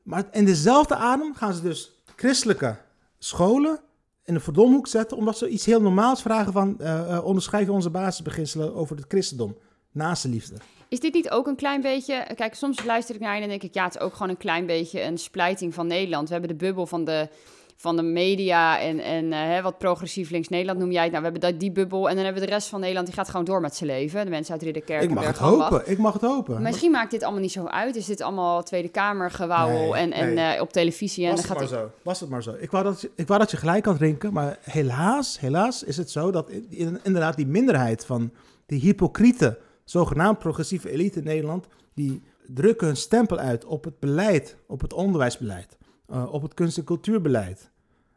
[0.03, 2.77] Maar in dezelfde adem gaan ze dus christelijke
[3.17, 3.79] scholen
[4.25, 8.75] in de verdomhoek zetten, omdat ze iets heel normaals vragen van uh, onderschrijven onze basisbeginselen
[8.75, 9.57] over het christendom,
[9.91, 10.55] naast de liefde.
[10.89, 12.27] Is dit niet ook een klein beetje...
[12.35, 13.73] Kijk, soms luister ik naar je en denk ik...
[13.73, 16.27] ja, het is ook gewoon een klein beetje een splijting van Nederland.
[16.27, 17.29] We hebben de bubbel van de
[17.75, 21.11] van de media en, en uh, hè, wat progressief links Nederland noem jij het.
[21.11, 23.15] Nou, we hebben dat, die bubbel en dan hebben we de rest van Nederland, die
[23.15, 24.23] gaat gewoon door met zijn leven.
[24.23, 25.03] De mensen uit Ridderkerk.
[25.03, 26.61] Ik mag het hopen, ik mag het hopen.
[26.61, 27.95] Misschien maakt dit allemaal niet zo uit.
[27.95, 31.29] Is dit allemaal Tweede Kamer gewauwel en, en Uh, op televisie.
[31.29, 31.91] Was en dan het gaat maar zo.
[32.01, 32.55] Was het maar zo.
[32.59, 35.97] Ik wou, dat je, ik wou dat je gelijk had drinken, maar helaas, helaas is
[35.97, 36.49] het zo dat
[37.03, 38.31] inderdaad die minderheid van
[38.65, 44.57] die hypocriete, zogenaamd progressieve elite in Nederland, die drukken hun stempel uit op het beleid,
[44.67, 45.77] op het onderwijsbeleid,
[46.11, 47.71] uh, op het kunst- en cultuurbeleid.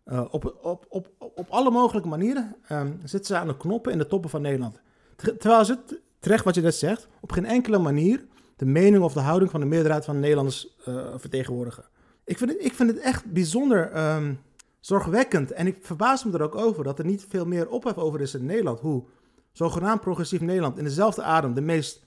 [0.07, 3.99] Uh, op, op, op, op alle mogelijke manieren um, zitten ze aan de knoppen in
[3.99, 4.81] de toppen van Nederland.
[5.17, 5.79] Terwijl ze,
[6.19, 9.61] terecht wat je net zegt, op geen enkele manier de mening of de houding van
[9.61, 11.85] de meerderheid van de Nederlanders uh, vertegenwoordigen.
[12.25, 14.41] Ik vind, het, ik vind het echt bijzonder um,
[14.81, 18.21] zorgwekkend en ik verbaas me er ook over dat er niet veel meer ophef over
[18.21, 18.81] is in Nederland.
[18.81, 19.05] Hoe
[19.53, 22.07] zogenaamd progressief Nederland in dezelfde adem de meest,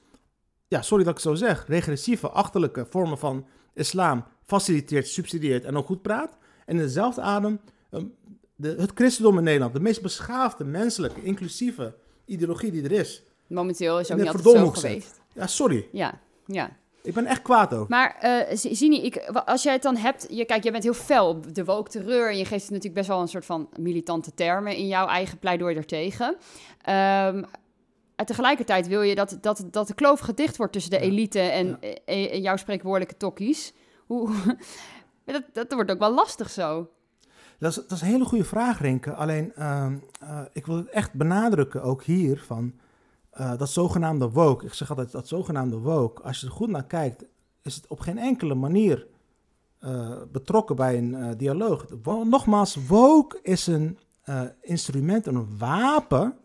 [0.67, 4.23] ja, sorry dat ik zo zeg, regressieve, achterlijke vormen van islam
[4.59, 6.37] faciliteert, subsidieert en ook goed praat.
[6.65, 7.59] En in dezelfde adem
[7.91, 8.05] Ehm,
[8.55, 13.23] de, het christendom in Nederland, de meest beschaafde, menselijke, inclusieve ideologie die er is.
[13.47, 15.21] Momenteel is ook niet altijd zo geweest.
[15.33, 15.87] Ja, sorry.
[15.91, 16.79] Ja, ja.
[17.03, 17.85] Ik ben echt kwaad over.
[17.89, 18.17] Maar
[18.49, 20.27] uh, Zini, ik, als jij het dan hebt...
[20.29, 22.29] Je, kijk, jij bent heel fel op de woke terreur...
[22.29, 24.75] en je geeft natuurlijk best wel een soort van militante termen...
[24.75, 26.27] in jouw eigen pleidooi ertegen.
[26.27, 27.45] Um,
[28.15, 30.73] en tegelijkertijd wil je dat, dat, dat de kloof gedicht wordt...
[30.73, 33.73] tussen de elite en, en, jouw spreekwoordelijke tokkies.
[35.25, 36.89] Dat, dat wordt ook wel lastig zo.
[37.59, 39.13] Dat is, dat is een hele goede vraag, Renke.
[39.13, 39.87] Alleen, uh,
[40.23, 42.73] uh, ik wil het echt benadrukken, ook hier, van
[43.39, 44.65] uh, dat zogenaamde woke.
[44.65, 47.25] Ik zeg altijd, dat zogenaamde woke, als je er goed naar kijkt,
[47.61, 49.07] is het op geen enkele manier
[49.79, 51.85] eh, betrokken bij een dialoog.
[52.03, 53.99] Nogmaals, woke is een
[54.61, 56.37] instrument, een wapen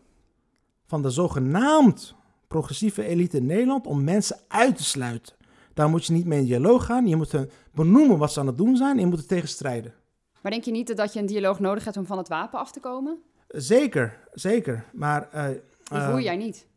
[0.85, 2.15] van de zogenaamd
[2.47, 5.36] progressieve elite in Nederland om mensen uit te sluiten.
[5.77, 7.07] Daar moet je niet mee in dialoog gaan.
[7.07, 7.35] Je moet
[7.73, 9.93] benoemen wat ze aan het doen zijn en je moet er tegen strijden.
[10.41, 12.71] Maar denk je niet dat je een dialoog nodig hebt om van het wapen af
[12.71, 13.17] te komen?
[13.47, 14.85] Zeker, zeker.
[14.93, 15.29] Maar.
[15.35, 15.45] Uh,
[15.83, 16.67] Die voel jij niet?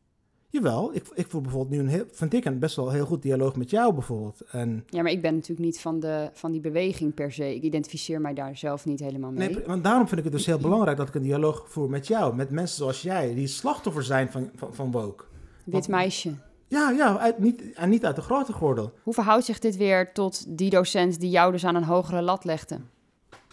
[0.48, 3.22] Jawel, ik, ik voel bijvoorbeeld nu een heel, vind ik een best wel heel goed
[3.22, 4.40] dialoog met jou bijvoorbeeld.
[4.50, 7.54] En, ja, maar ik ben natuurlijk niet van, de, van die beweging per se.
[7.54, 9.48] Ik identificeer mij daar zelf niet helemaal mee.
[9.48, 12.06] Nee, want daarom vind ik het dus heel belangrijk dat ik een dialoog voer met
[12.06, 12.34] jou.
[12.34, 15.24] Met mensen zoals jij, die slachtoffer zijn van, van, van woke.
[15.64, 16.34] Wit meisje.
[16.70, 18.92] Ja, ja uit, niet, en niet uit de grote gordel.
[19.02, 22.44] Hoe verhoudt zich dit weer tot die docent die jou dus aan een hogere lat
[22.44, 22.80] legde?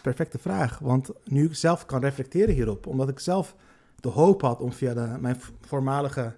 [0.02, 0.78] perfecte vraag.
[0.78, 3.56] Want nu ik zelf kan reflecteren hierop, omdat ik zelf
[3.96, 6.36] de hoop had om via de, mijn voormalige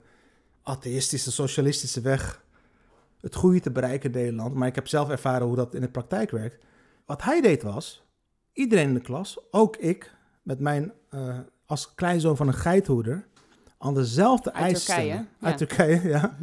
[0.63, 2.45] atheïstische, socialistische weg
[3.21, 4.55] het goede te bereiken in Nederland.
[4.55, 6.65] Maar ik heb zelf ervaren hoe dat in de praktijk werkt.
[7.07, 8.05] Wat hij deed was,
[8.53, 13.27] iedereen in de klas, ook ik, met mijn, eh, als kleinzoon van een geithoeder,
[13.81, 15.27] aan dezelfde Uit eisen Turkije, ja.
[15.41, 16.37] Uit Turkije, ja.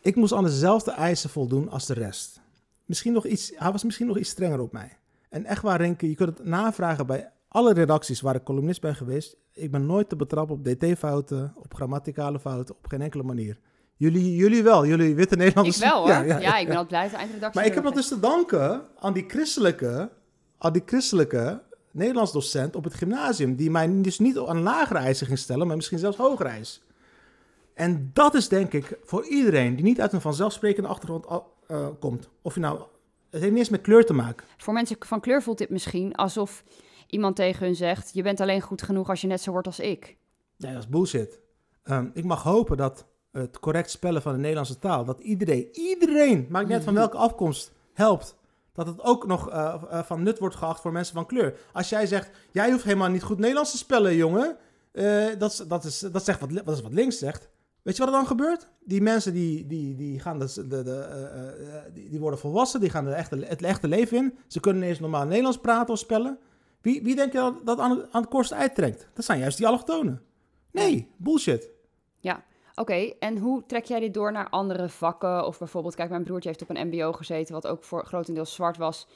[0.00, 2.40] Ik moest aan dezelfde eisen voldoen als de rest.
[2.84, 4.98] Misschien nog iets, hij was misschien nog iets strenger op mij.
[5.28, 8.94] En echt waar, Renke, je kunt het navragen bij alle redacties waar ik columnist ben
[8.94, 9.36] geweest.
[9.52, 13.58] Ik ben nooit te betrappen op dt-fouten, op grammaticale fouten, op geen enkele manier.
[13.96, 15.78] Jullie, jullie wel, jullie witte Ik Nederlanders.
[15.78, 16.08] wel hoor.
[16.08, 16.58] Ja, Ja, ja, ja.
[16.58, 17.60] ik ben altijd blij dat de eindredactie...
[17.60, 20.10] Maar ik heb nog dat dus te danken aan die christelijke,
[20.58, 25.26] aan die christelijke Nederlands docent op het gymnasium, die mij dus niet aan lagere eisen
[25.26, 26.82] ging stellen, maar misschien zelfs hogere eisen.
[27.74, 31.26] En dat is denk ik voor iedereen die niet uit een vanzelfsprekende achtergrond
[31.70, 32.28] uh, komt.
[32.42, 32.78] Of je nou,
[33.30, 34.46] het heeft niet eens met kleur te maken.
[34.56, 36.64] Voor mensen van kleur voelt dit misschien alsof
[37.06, 39.80] iemand tegen hun zegt: Je bent alleen goed genoeg als je net zo wordt als
[39.80, 40.16] ik.
[40.56, 41.40] Nee, dat is bullshit.
[41.84, 46.46] Um, ik mag hopen dat het correct spellen van de Nederlandse taal, dat iedereen, iedereen,
[46.48, 48.38] maakt uit van welke afkomst, helpt.
[48.84, 51.58] Dat het ook nog uh, uh, van nut wordt geacht voor mensen van kleur.
[51.72, 54.56] Als jij zegt, jij hoeft helemaal niet goed Nederlands te spellen, jongen.
[54.92, 57.48] Uh, dat, dat, is, dat, zegt wat, dat is wat links zegt.
[57.82, 58.68] Weet je wat er dan gebeurt?
[58.84, 61.08] Die mensen die, die, die, gaan de, de, de,
[61.60, 64.38] uh, die, die, worden volwassen, die gaan de echte, het echte leven in.
[64.46, 66.38] Ze kunnen ineens normaal Nederlands praten of spellen.
[66.80, 69.08] Wie, wie denk je dat, dat aan, aan het kortste uittrekt?
[69.14, 70.22] Dat zijn juist die allochtonen.
[70.70, 71.70] Nee, bullshit.
[72.20, 72.44] Ja.
[72.80, 75.46] Okay, en hoe trek jij dit door naar andere vakken?
[75.46, 78.76] Of bijvoorbeeld, kijk, mijn broertje heeft op een mbo gezeten, wat ook voor grotendeels zwart
[78.76, 79.06] was.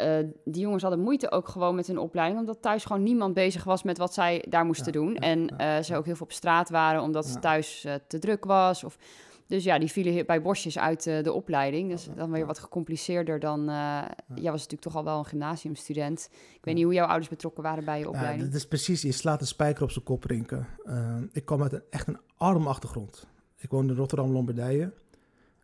[0.00, 3.64] Uh, die jongens hadden moeite ook gewoon met hun opleiding, omdat thuis gewoon niemand bezig
[3.64, 5.12] was met wat zij daar moesten ja, doen.
[5.12, 7.94] Ja, en ja, uh, ze ook heel veel op straat waren, omdat het thuis uh,
[8.06, 8.84] te druk was.
[8.84, 8.98] Of,
[9.46, 11.90] dus ja, die vielen bij bosjes uit uh, de opleiding.
[11.90, 13.60] Dus dan weer wat gecompliceerder dan...
[13.60, 14.02] Uh,
[14.34, 16.28] jij was natuurlijk toch al wel een gymnasiumstudent.
[16.32, 18.40] Ik weet niet hoe jouw ouders betrokken waren bij je opleiding.
[18.40, 20.64] Ja, dat is precies, je slaat een spijker op zijn kop, Rinke.
[20.84, 23.26] Uh, ik kwam uit een, echt een arme achtergrond.
[23.56, 24.92] Ik woonde in Rotterdam-Lombardije.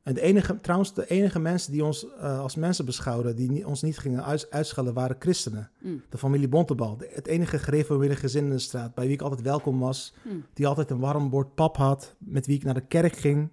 [0.02, 3.64] En de enige, trouwens, de enige mensen die ons uh, als mensen beschouwden, die niet,
[3.64, 5.70] ons niet gingen uit, uitschelden, waren christenen.
[5.78, 6.02] Mm.
[6.08, 6.96] De familie Bontebal.
[6.96, 10.14] De, het enige gereformeerde gezin in de straat, bij wie ik altijd welkom was.
[10.22, 10.44] Mm.
[10.52, 13.50] Die altijd een warm bord pap had, met wie ik naar de kerk ging.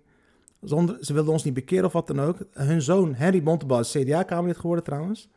[0.61, 2.37] Zonder, ze wilden ons niet bekeren of wat dan ook.
[2.51, 5.29] Hun zoon, Henry Bontebal, is CDA-kamerlid geworden trouwens.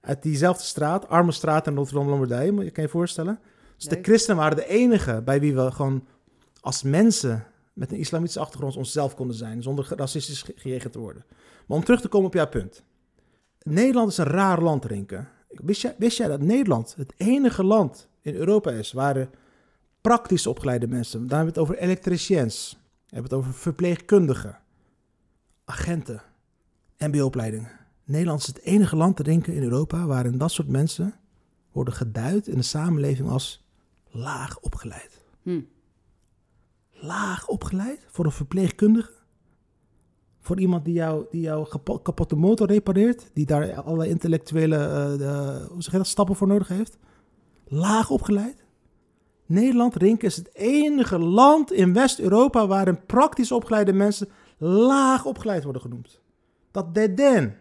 [0.00, 3.40] Uit diezelfde straat, arme straat in Rotterdam-Lombardije, moet je kan je voorstellen.
[3.76, 3.96] Dus Leuk.
[3.96, 6.06] de christenen waren de enige bij wie we gewoon
[6.60, 11.24] als mensen met een islamitische achtergrond onszelf konden zijn, zonder racistisch gejegend te worden.
[11.66, 12.82] Maar om terug te komen op jouw punt.
[13.62, 15.24] Nederland is een raar land, Rinke.
[15.48, 19.28] Wist jij, wist jij dat Nederland het enige land in Europa is waar
[20.00, 22.77] praktisch opgeleide mensen, daar hebben we het over elektriciëns,
[23.08, 24.58] we hebben het over verpleegkundigen,
[25.64, 26.22] agenten,
[26.98, 27.70] mbo-opleidingen.
[28.04, 31.14] Nederland is het enige land te denken in Europa waarin dat soort mensen
[31.72, 33.64] worden geduid in de samenleving als
[34.08, 35.24] laag opgeleid.
[35.42, 35.60] Hm.
[36.90, 39.12] Laag opgeleid voor een verpleegkundige?
[40.40, 41.64] Voor iemand die jou, die jouw
[42.02, 46.46] kapotte motor repareert, die daar alle intellectuele uh, de, hoe zeg je dat, stappen voor
[46.46, 46.98] nodig heeft?
[47.64, 48.64] Laag opgeleid?
[49.48, 55.82] Nederland, Rink, is het enige land in West-Europa waarin praktisch opgeleide mensen laag opgeleid worden
[55.82, 56.20] genoemd.
[56.70, 57.56] Dat deden.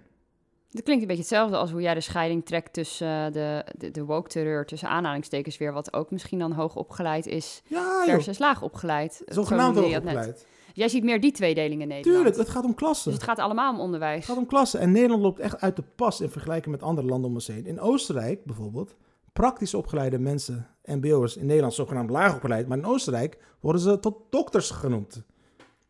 [0.70, 3.92] Dat klinkt een beetje hetzelfde als hoe jij de scheiding trekt tussen uh, de, de,
[3.92, 8.62] de woke-terreur, tussen aanhalingstekens weer, wat ook misschien dan hoog opgeleid is, ja, versus laag
[8.62, 9.22] opgeleid.
[9.26, 10.46] Zogenaamd hoog opgeleid.
[10.74, 12.16] Jij ziet meer die tweedeling in Nederland.
[12.16, 13.12] Tuurlijk, het gaat om klassen.
[13.12, 14.16] Dus het gaat allemaal om onderwijs.
[14.16, 14.80] Het gaat om klassen.
[14.80, 17.66] En Nederland loopt echt uit de pas in vergelijking met andere landen om ons heen.
[17.66, 18.96] In Oostenrijk bijvoorbeeld,
[19.34, 24.18] praktisch opgeleide mensen, mbo'ers in Nederland zogenaamd laag opgeleid, maar in Oostenrijk worden ze tot
[24.30, 25.24] dokters genoemd.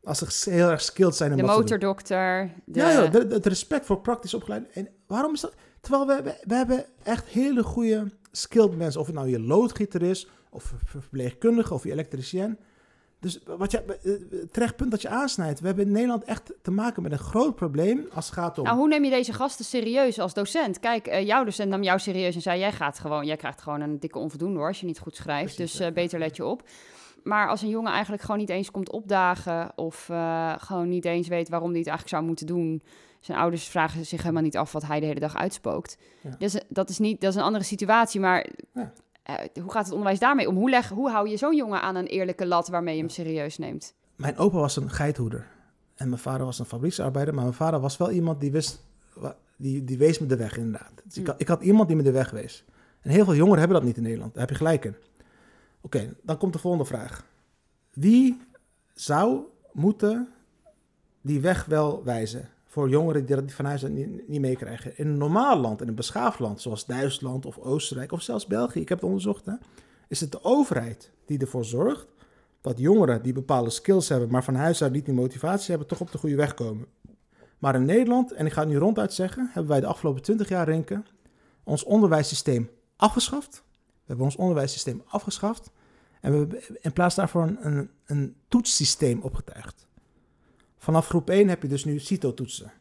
[0.03, 1.31] Als ze heel erg skilled zijn.
[1.31, 2.51] In de motordokter.
[2.65, 2.79] De...
[2.79, 4.69] Ja, ja het respect voor praktisch opgeleid.
[4.71, 5.53] En waarom is dat?
[5.81, 9.01] Terwijl we, we, we hebben echt hele goede skilled mensen.
[9.01, 12.57] Of het nou je loodgieter is, of verpleegkundige, of je elektricien.
[13.19, 13.83] Dus wat je,
[14.31, 15.59] het terecht punt dat je aansnijdt.
[15.59, 18.63] We hebben in Nederland echt te maken met een groot probleem als het gaat om...
[18.63, 20.79] Nou, hoe neem je deze gasten serieus als docent?
[20.79, 22.59] Kijk, uh, jouw docent nam jou serieus en zei...
[22.59, 25.55] Jij, gaat gewoon, jij krijgt gewoon een dikke onvoldoende hoor, als je niet goed schrijft.
[25.55, 26.63] Precies, dus uh, beter let je op.
[27.23, 29.71] Maar als een jongen eigenlijk gewoon niet eens komt opdagen...
[29.75, 32.81] of uh, gewoon niet eens weet waarom hij het eigenlijk zou moeten doen...
[33.19, 35.97] Zijn ouders vragen zich helemaal niet af wat hij de hele dag uitspookt.
[36.21, 36.35] Ja.
[36.37, 38.47] Dus dat is, niet, dat is een andere situatie, maar...
[38.73, 38.91] Ja.
[39.29, 40.55] Uh, hoe gaat het onderwijs daarmee om?
[40.55, 43.57] Hoe, leg, hoe hou je zo'n jongen aan een eerlijke lat waarmee je hem serieus
[43.57, 43.93] neemt?
[44.15, 45.47] Mijn opa was een geithoeder.
[45.95, 47.33] En mijn vader was een fabrieksarbeider.
[47.33, 48.85] Maar mijn vader was wel iemand die wist...
[49.59, 50.91] Die, die wees me de weg, inderdaad.
[51.03, 51.21] Dus mm.
[51.21, 52.65] ik, had, ik had iemand die me de weg wees.
[53.01, 54.33] En heel veel jongeren hebben dat niet in Nederland.
[54.33, 54.95] Daar heb je gelijk in.
[55.81, 57.25] Oké, okay, dan komt de volgende vraag.
[57.93, 58.41] Wie
[58.93, 59.39] zou
[59.71, 60.29] moeten
[61.21, 64.97] die weg wel wijzen voor jongeren die dat van huis niet, niet meekrijgen?
[64.97, 68.79] In een normaal land, in een beschaafd land, zoals Duitsland of Oostenrijk of zelfs België,
[68.79, 69.53] ik heb het onderzocht, hè,
[70.07, 72.07] is het de overheid die ervoor zorgt
[72.61, 75.99] dat jongeren die bepaalde skills hebben, maar van huis uit niet die motivatie hebben, toch
[75.99, 76.87] op de goede weg komen.
[77.57, 80.49] Maar in Nederland, en ik ga het nu ronduit zeggen, hebben wij de afgelopen 20
[80.49, 81.05] jaar, Renken,
[81.63, 85.71] ons onderwijssysteem afgeschaft We hebben ons onderwijssysteem afgeschaft.
[86.21, 89.86] En we hebben in plaats daarvoor een, een, een toetssysteem opgetuigd.
[90.87, 92.71] Vanaf groep 1 heb je dus nu CITO-toetsen.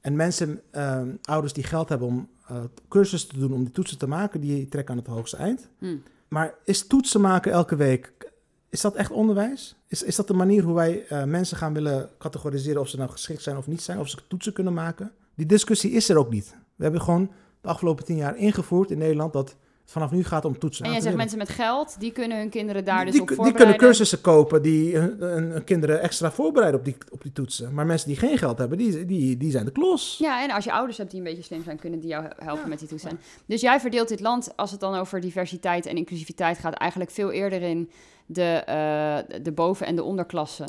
[0.00, 3.98] En mensen, ehm, ouders die geld hebben om uh, cursussen te doen om die toetsen
[3.98, 5.68] te maken, die trekken aan het hoogste eind.
[5.78, 5.96] Hm.
[6.28, 8.32] Maar is toetsen maken elke week,
[8.68, 9.76] is dat echt onderwijs?
[9.86, 13.10] Is, is dat de manier hoe wij uh, mensen gaan willen categoriseren of ze nou
[13.10, 15.12] geschikt zijn of niet zijn, of ze toetsen kunnen maken?
[15.34, 16.56] Die discussie is er ook niet.
[16.76, 20.58] We hebben gewoon de afgelopen tien jaar ingevoerd in Nederland dat vanaf nu gaat om
[20.58, 20.84] toetsen.
[20.84, 23.66] En jij zegt mensen met geld, die kunnen hun kinderen daar dus die, op voorbereiden?
[23.66, 27.74] Die kunnen cursussen kopen die hun, kinderen extra voorbereiden op die, op die toetsen.
[27.74, 30.16] Maar mensen die geen geld hebben, die, die, die zijn de klos.
[30.18, 32.68] Ja, en als je ouders hebt die een beetje slim zijn, kunnen die jou helpen
[32.68, 33.20] met die toetsen.
[33.46, 37.30] Dus jij verdeelt dit land, als het dan over diversiteit en inclusiviteit gaat, eigenlijk veel
[37.30, 37.90] eerder in
[38.26, 40.64] de, uh, de boven- en de onderklasse.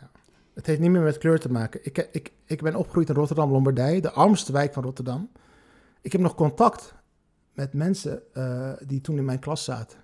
[0.00, 0.10] Ja.
[0.54, 1.80] Het heeft niet meer met kleur te maken.
[1.82, 5.30] Ik, ik, ik ben opgegroeid in Rotterdam-Lombardije, de armste wijk van Rotterdam.
[6.00, 6.94] Ik heb nog contact
[7.56, 9.98] met mensen uh, die toen in mijn klas zaten.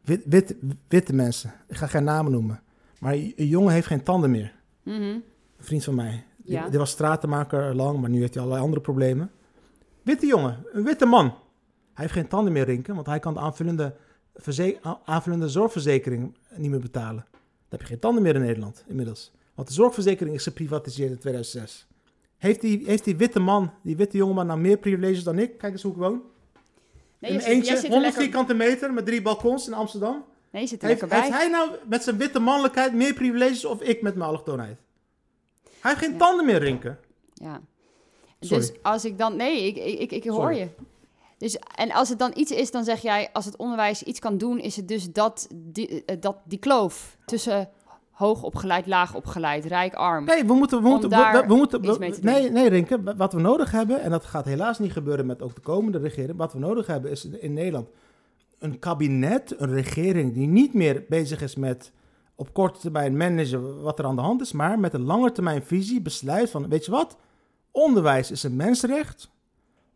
[0.00, 0.54] Wit, wit,
[0.88, 1.52] witte mensen.
[1.68, 2.62] Ik ga geen namen noemen.
[2.98, 4.54] Maar een jongen heeft geen tanden meer.
[4.82, 5.22] Mm -hmm.
[5.56, 6.24] Een vriend van mij.
[6.36, 6.68] Die, Ja.
[6.68, 9.30] die, was stratenmaker lang, maar nu heeft hij allerlei andere problemen.
[10.02, 11.24] Witte jongen, een witte man.
[11.94, 13.94] Hij heeft geen tanden meer rinken, want hij kan de aanvullende,
[15.04, 17.24] aanvullende zorgverzekering niet meer betalen.
[17.30, 19.32] Dan heb je geen tanden meer in Nederland inmiddels.
[19.54, 21.86] Want de zorgverzekering is geprivatiseerd in 2006.
[22.36, 25.58] Heeft die, heeft die witte man, die witte jongeman, nou meer privileges dan ik?
[25.58, 26.22] Kijk eens hoe ik woon.
[27.20, 30.24] Nee, in eentje, zit er 100 lekker- vierkante meter met drie balkons in Amsterdam.
[30.50, 31.20] Nee, zit er Heeft, bij.
[31.20, 34.76] heeft hij nou met zijn witte mannelijkheid meer privileges of ik met mijn allochtoonheid?
[35.80, 36.18] Hij heeft geen Ja.
[36.18, 36.98] tanden meer rinken.
[37.34, 37.60] Ja.
[38.40, 38.56] Sorry.
[38.66, 39.36] Dus als ik dan...
[39.36, 40.58] Nee, ik, ik, ik, ik hoor Sorry.
[40.58, 40.68] je.
[41.38, 43.28] Dus, en als het dan iets is, dan zeg jij...
[43.32, 47.16] Als het onderwijs iets kan doen, is het dus dat die, eh, dat, die kloof
[47.24, 47.68] tussen
[48.20, 50.24] hoog opgeleid, laag opgeleid, rijk, arm.
[50.24, 50.82] Nee, we moeten...
[50.82, 51.10] We moeten,
[51.48, 51.86] we- moeten we-
[52.22, 53.14] nee, nee, Rinke.
[53.16, 56.38] Wat we nodig hebben, en dat gaat helaas niet gebeuren met ook de komende regering.
[56.38, 57.88] Wat we nodig hebben is in Nederland
[58.58, 61.92] een kabinet, een regering die niet meer bezig is met
[62.34, 65.62] op korte termijn managen wat er aan de hand is, maar met een lange termijn
[65.62, 67.16] visie besluit van, weet je wat?
[67.70, 69.30] Onderwijs is een mensenrecht.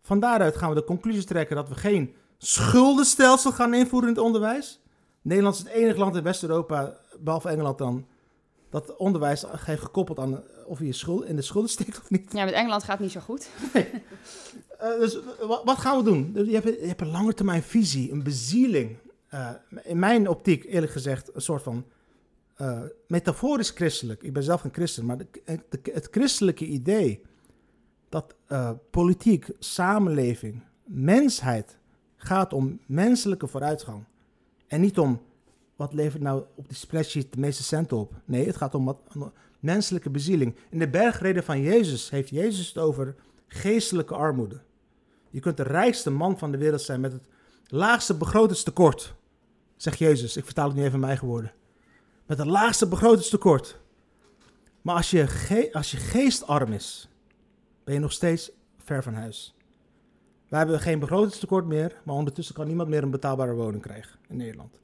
[0.02, 4.24] Van daaruit gaan we de conclusie trekken dat we geen schuldenstelsel gaan invoeren in het
[4.24, 4.80] onderwijs.
[5.22, 8.06] Nederland is het enige land in West-Europa, behalve Engeland dan,
[8.74, 12.32] dat onderwijs heeft gekoppeld aan of je schuld, in de schulden steekt of niet.
[12.32, 13.48] Ja, met Engeland gaat het niet zo goed.
[14.78, 15.18] Eh, dus
[15.64, 16.32] wat, gaan we doen?
[16.32, 18.96] Dus Je hebt, je hebt een lange termijn visie, een bezieling.
[19.28, 19.50] Eh,
[19.82, 21.84] in mijn optiek, eerlijk gezegd, een soort van
[22.54, 24.22] eh, metaforisch christelijk.
[24.22, 27.22] Ik ben zelf geen christen, maar de, de- het christelijke idee
[28.08, 28.34] dat
[28.90, 31.78] politiek, samenleving, mensheid
[32.16, 34.04] gaat om menselijke vooruitgang.
[34.66, 35.20] En niet om
[35.76, 38.14] wat levert nou op die spreadsheet de meeste centen op.
[38.24, 38.98] Nee, het gaat om wat,
[39.60, 40.54] menselijke bezieling.
[40.70, 43.14] In de bergreden van Jezus heeft Jezus het over
[43.46, 44.60] geestelijke armoede.
[45.30, 47.26] Je kunt de rijkste man van de wereld zijn met het
[47.66, 49.14] laagste begrotingstekort.
[49.76, 51.52] Zegt Jezus, ik vertaal het nu even in mijn eigen woorden.
[52.26, 53.78] Met het laagste begrotingstekort.
[54.82, 57.08] Maar als je, als je geestarm is,
[57.84, 59.54] ben je nog steeds ver van huis.
[60.48, 64.36] We hebben geen begrotingstekort meer, maar ondertussen kan niemand meer een betaalbare woning krijgen in
[64.36, 64.80] Nederland.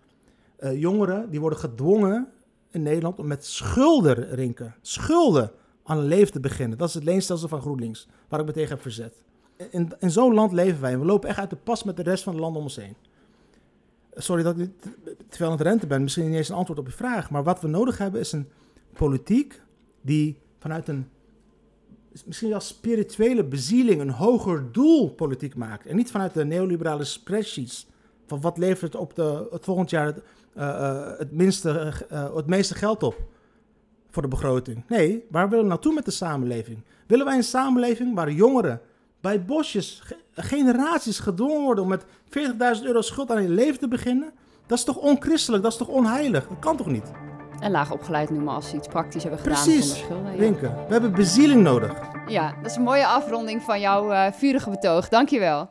[0.61, 2.29] Eh, jongeren die worden gedwongen
[2.71, 5.51] in Nederland om met schulden, Rinken, schulden
[5.85, 6.79] aan een leven te beginnen.
[6.79, 9.23] Dat is het leenstelsel van GroenLinks, waar ik me tegen heb verzet.
[9.71, 12.03] In, in zo'n land leven wij en we lopen echt uit de pas met de
[12.03, 12.97] rest van de landen om ons heen.
[14.15, 14.83] Sorry dat ik niet
[15.29, 17.31] te veel aan het rente ben, misschien niet eens een antwoord op je vraag.
[17.31, 18.49] Maar wat we nodig hebben is een
[18.93, 19.63] politiek
[20.01, 21.09] die vanuit een
[22.25, 25.87] misschien wel spirituele bezieling een hoger doel politiek maakt.
[25.87, 27.87] En niet vanuit de neoliberale spreadsheets.
[28.27, 30.15] Van wat levert op de, het volgend jaar
[30.55, 33.17] het, eh, eh, het, minste, eh, het meeste geld op
[34.11, 34.83] voor de begroting.
[34.89, 36.79] Nee, waar willen we naartoe met de samenleving?
[37.07, 38.81] Willen wij een samenleving waar jongeren
[39.21, 43.89] bij bosjes, ge- generaties gedwongen worden om met 40.000 euro schuld aan hun leven te
[43.89, 44.33] beginnen?
[44.67, 46.49] Dat is toch onchristelijk, dat is toch onheilig?
[46.49, 47.11] Dat kan toch niet?
[47.61, 50.33] En laag opgeleid noemen als ze iets praktisch hebben gedaan Precies, zonder schulden.
[50.33, 50.39] Ja.
[50.39, 50.67] Rinke.
[50.87, 51.93] We hebben bezieling nodig.
[52.29, 55.09] ja, dat is een mooie afronding van jouw eh, vurige betoog.
[55.09, 55.71] Dankjewel.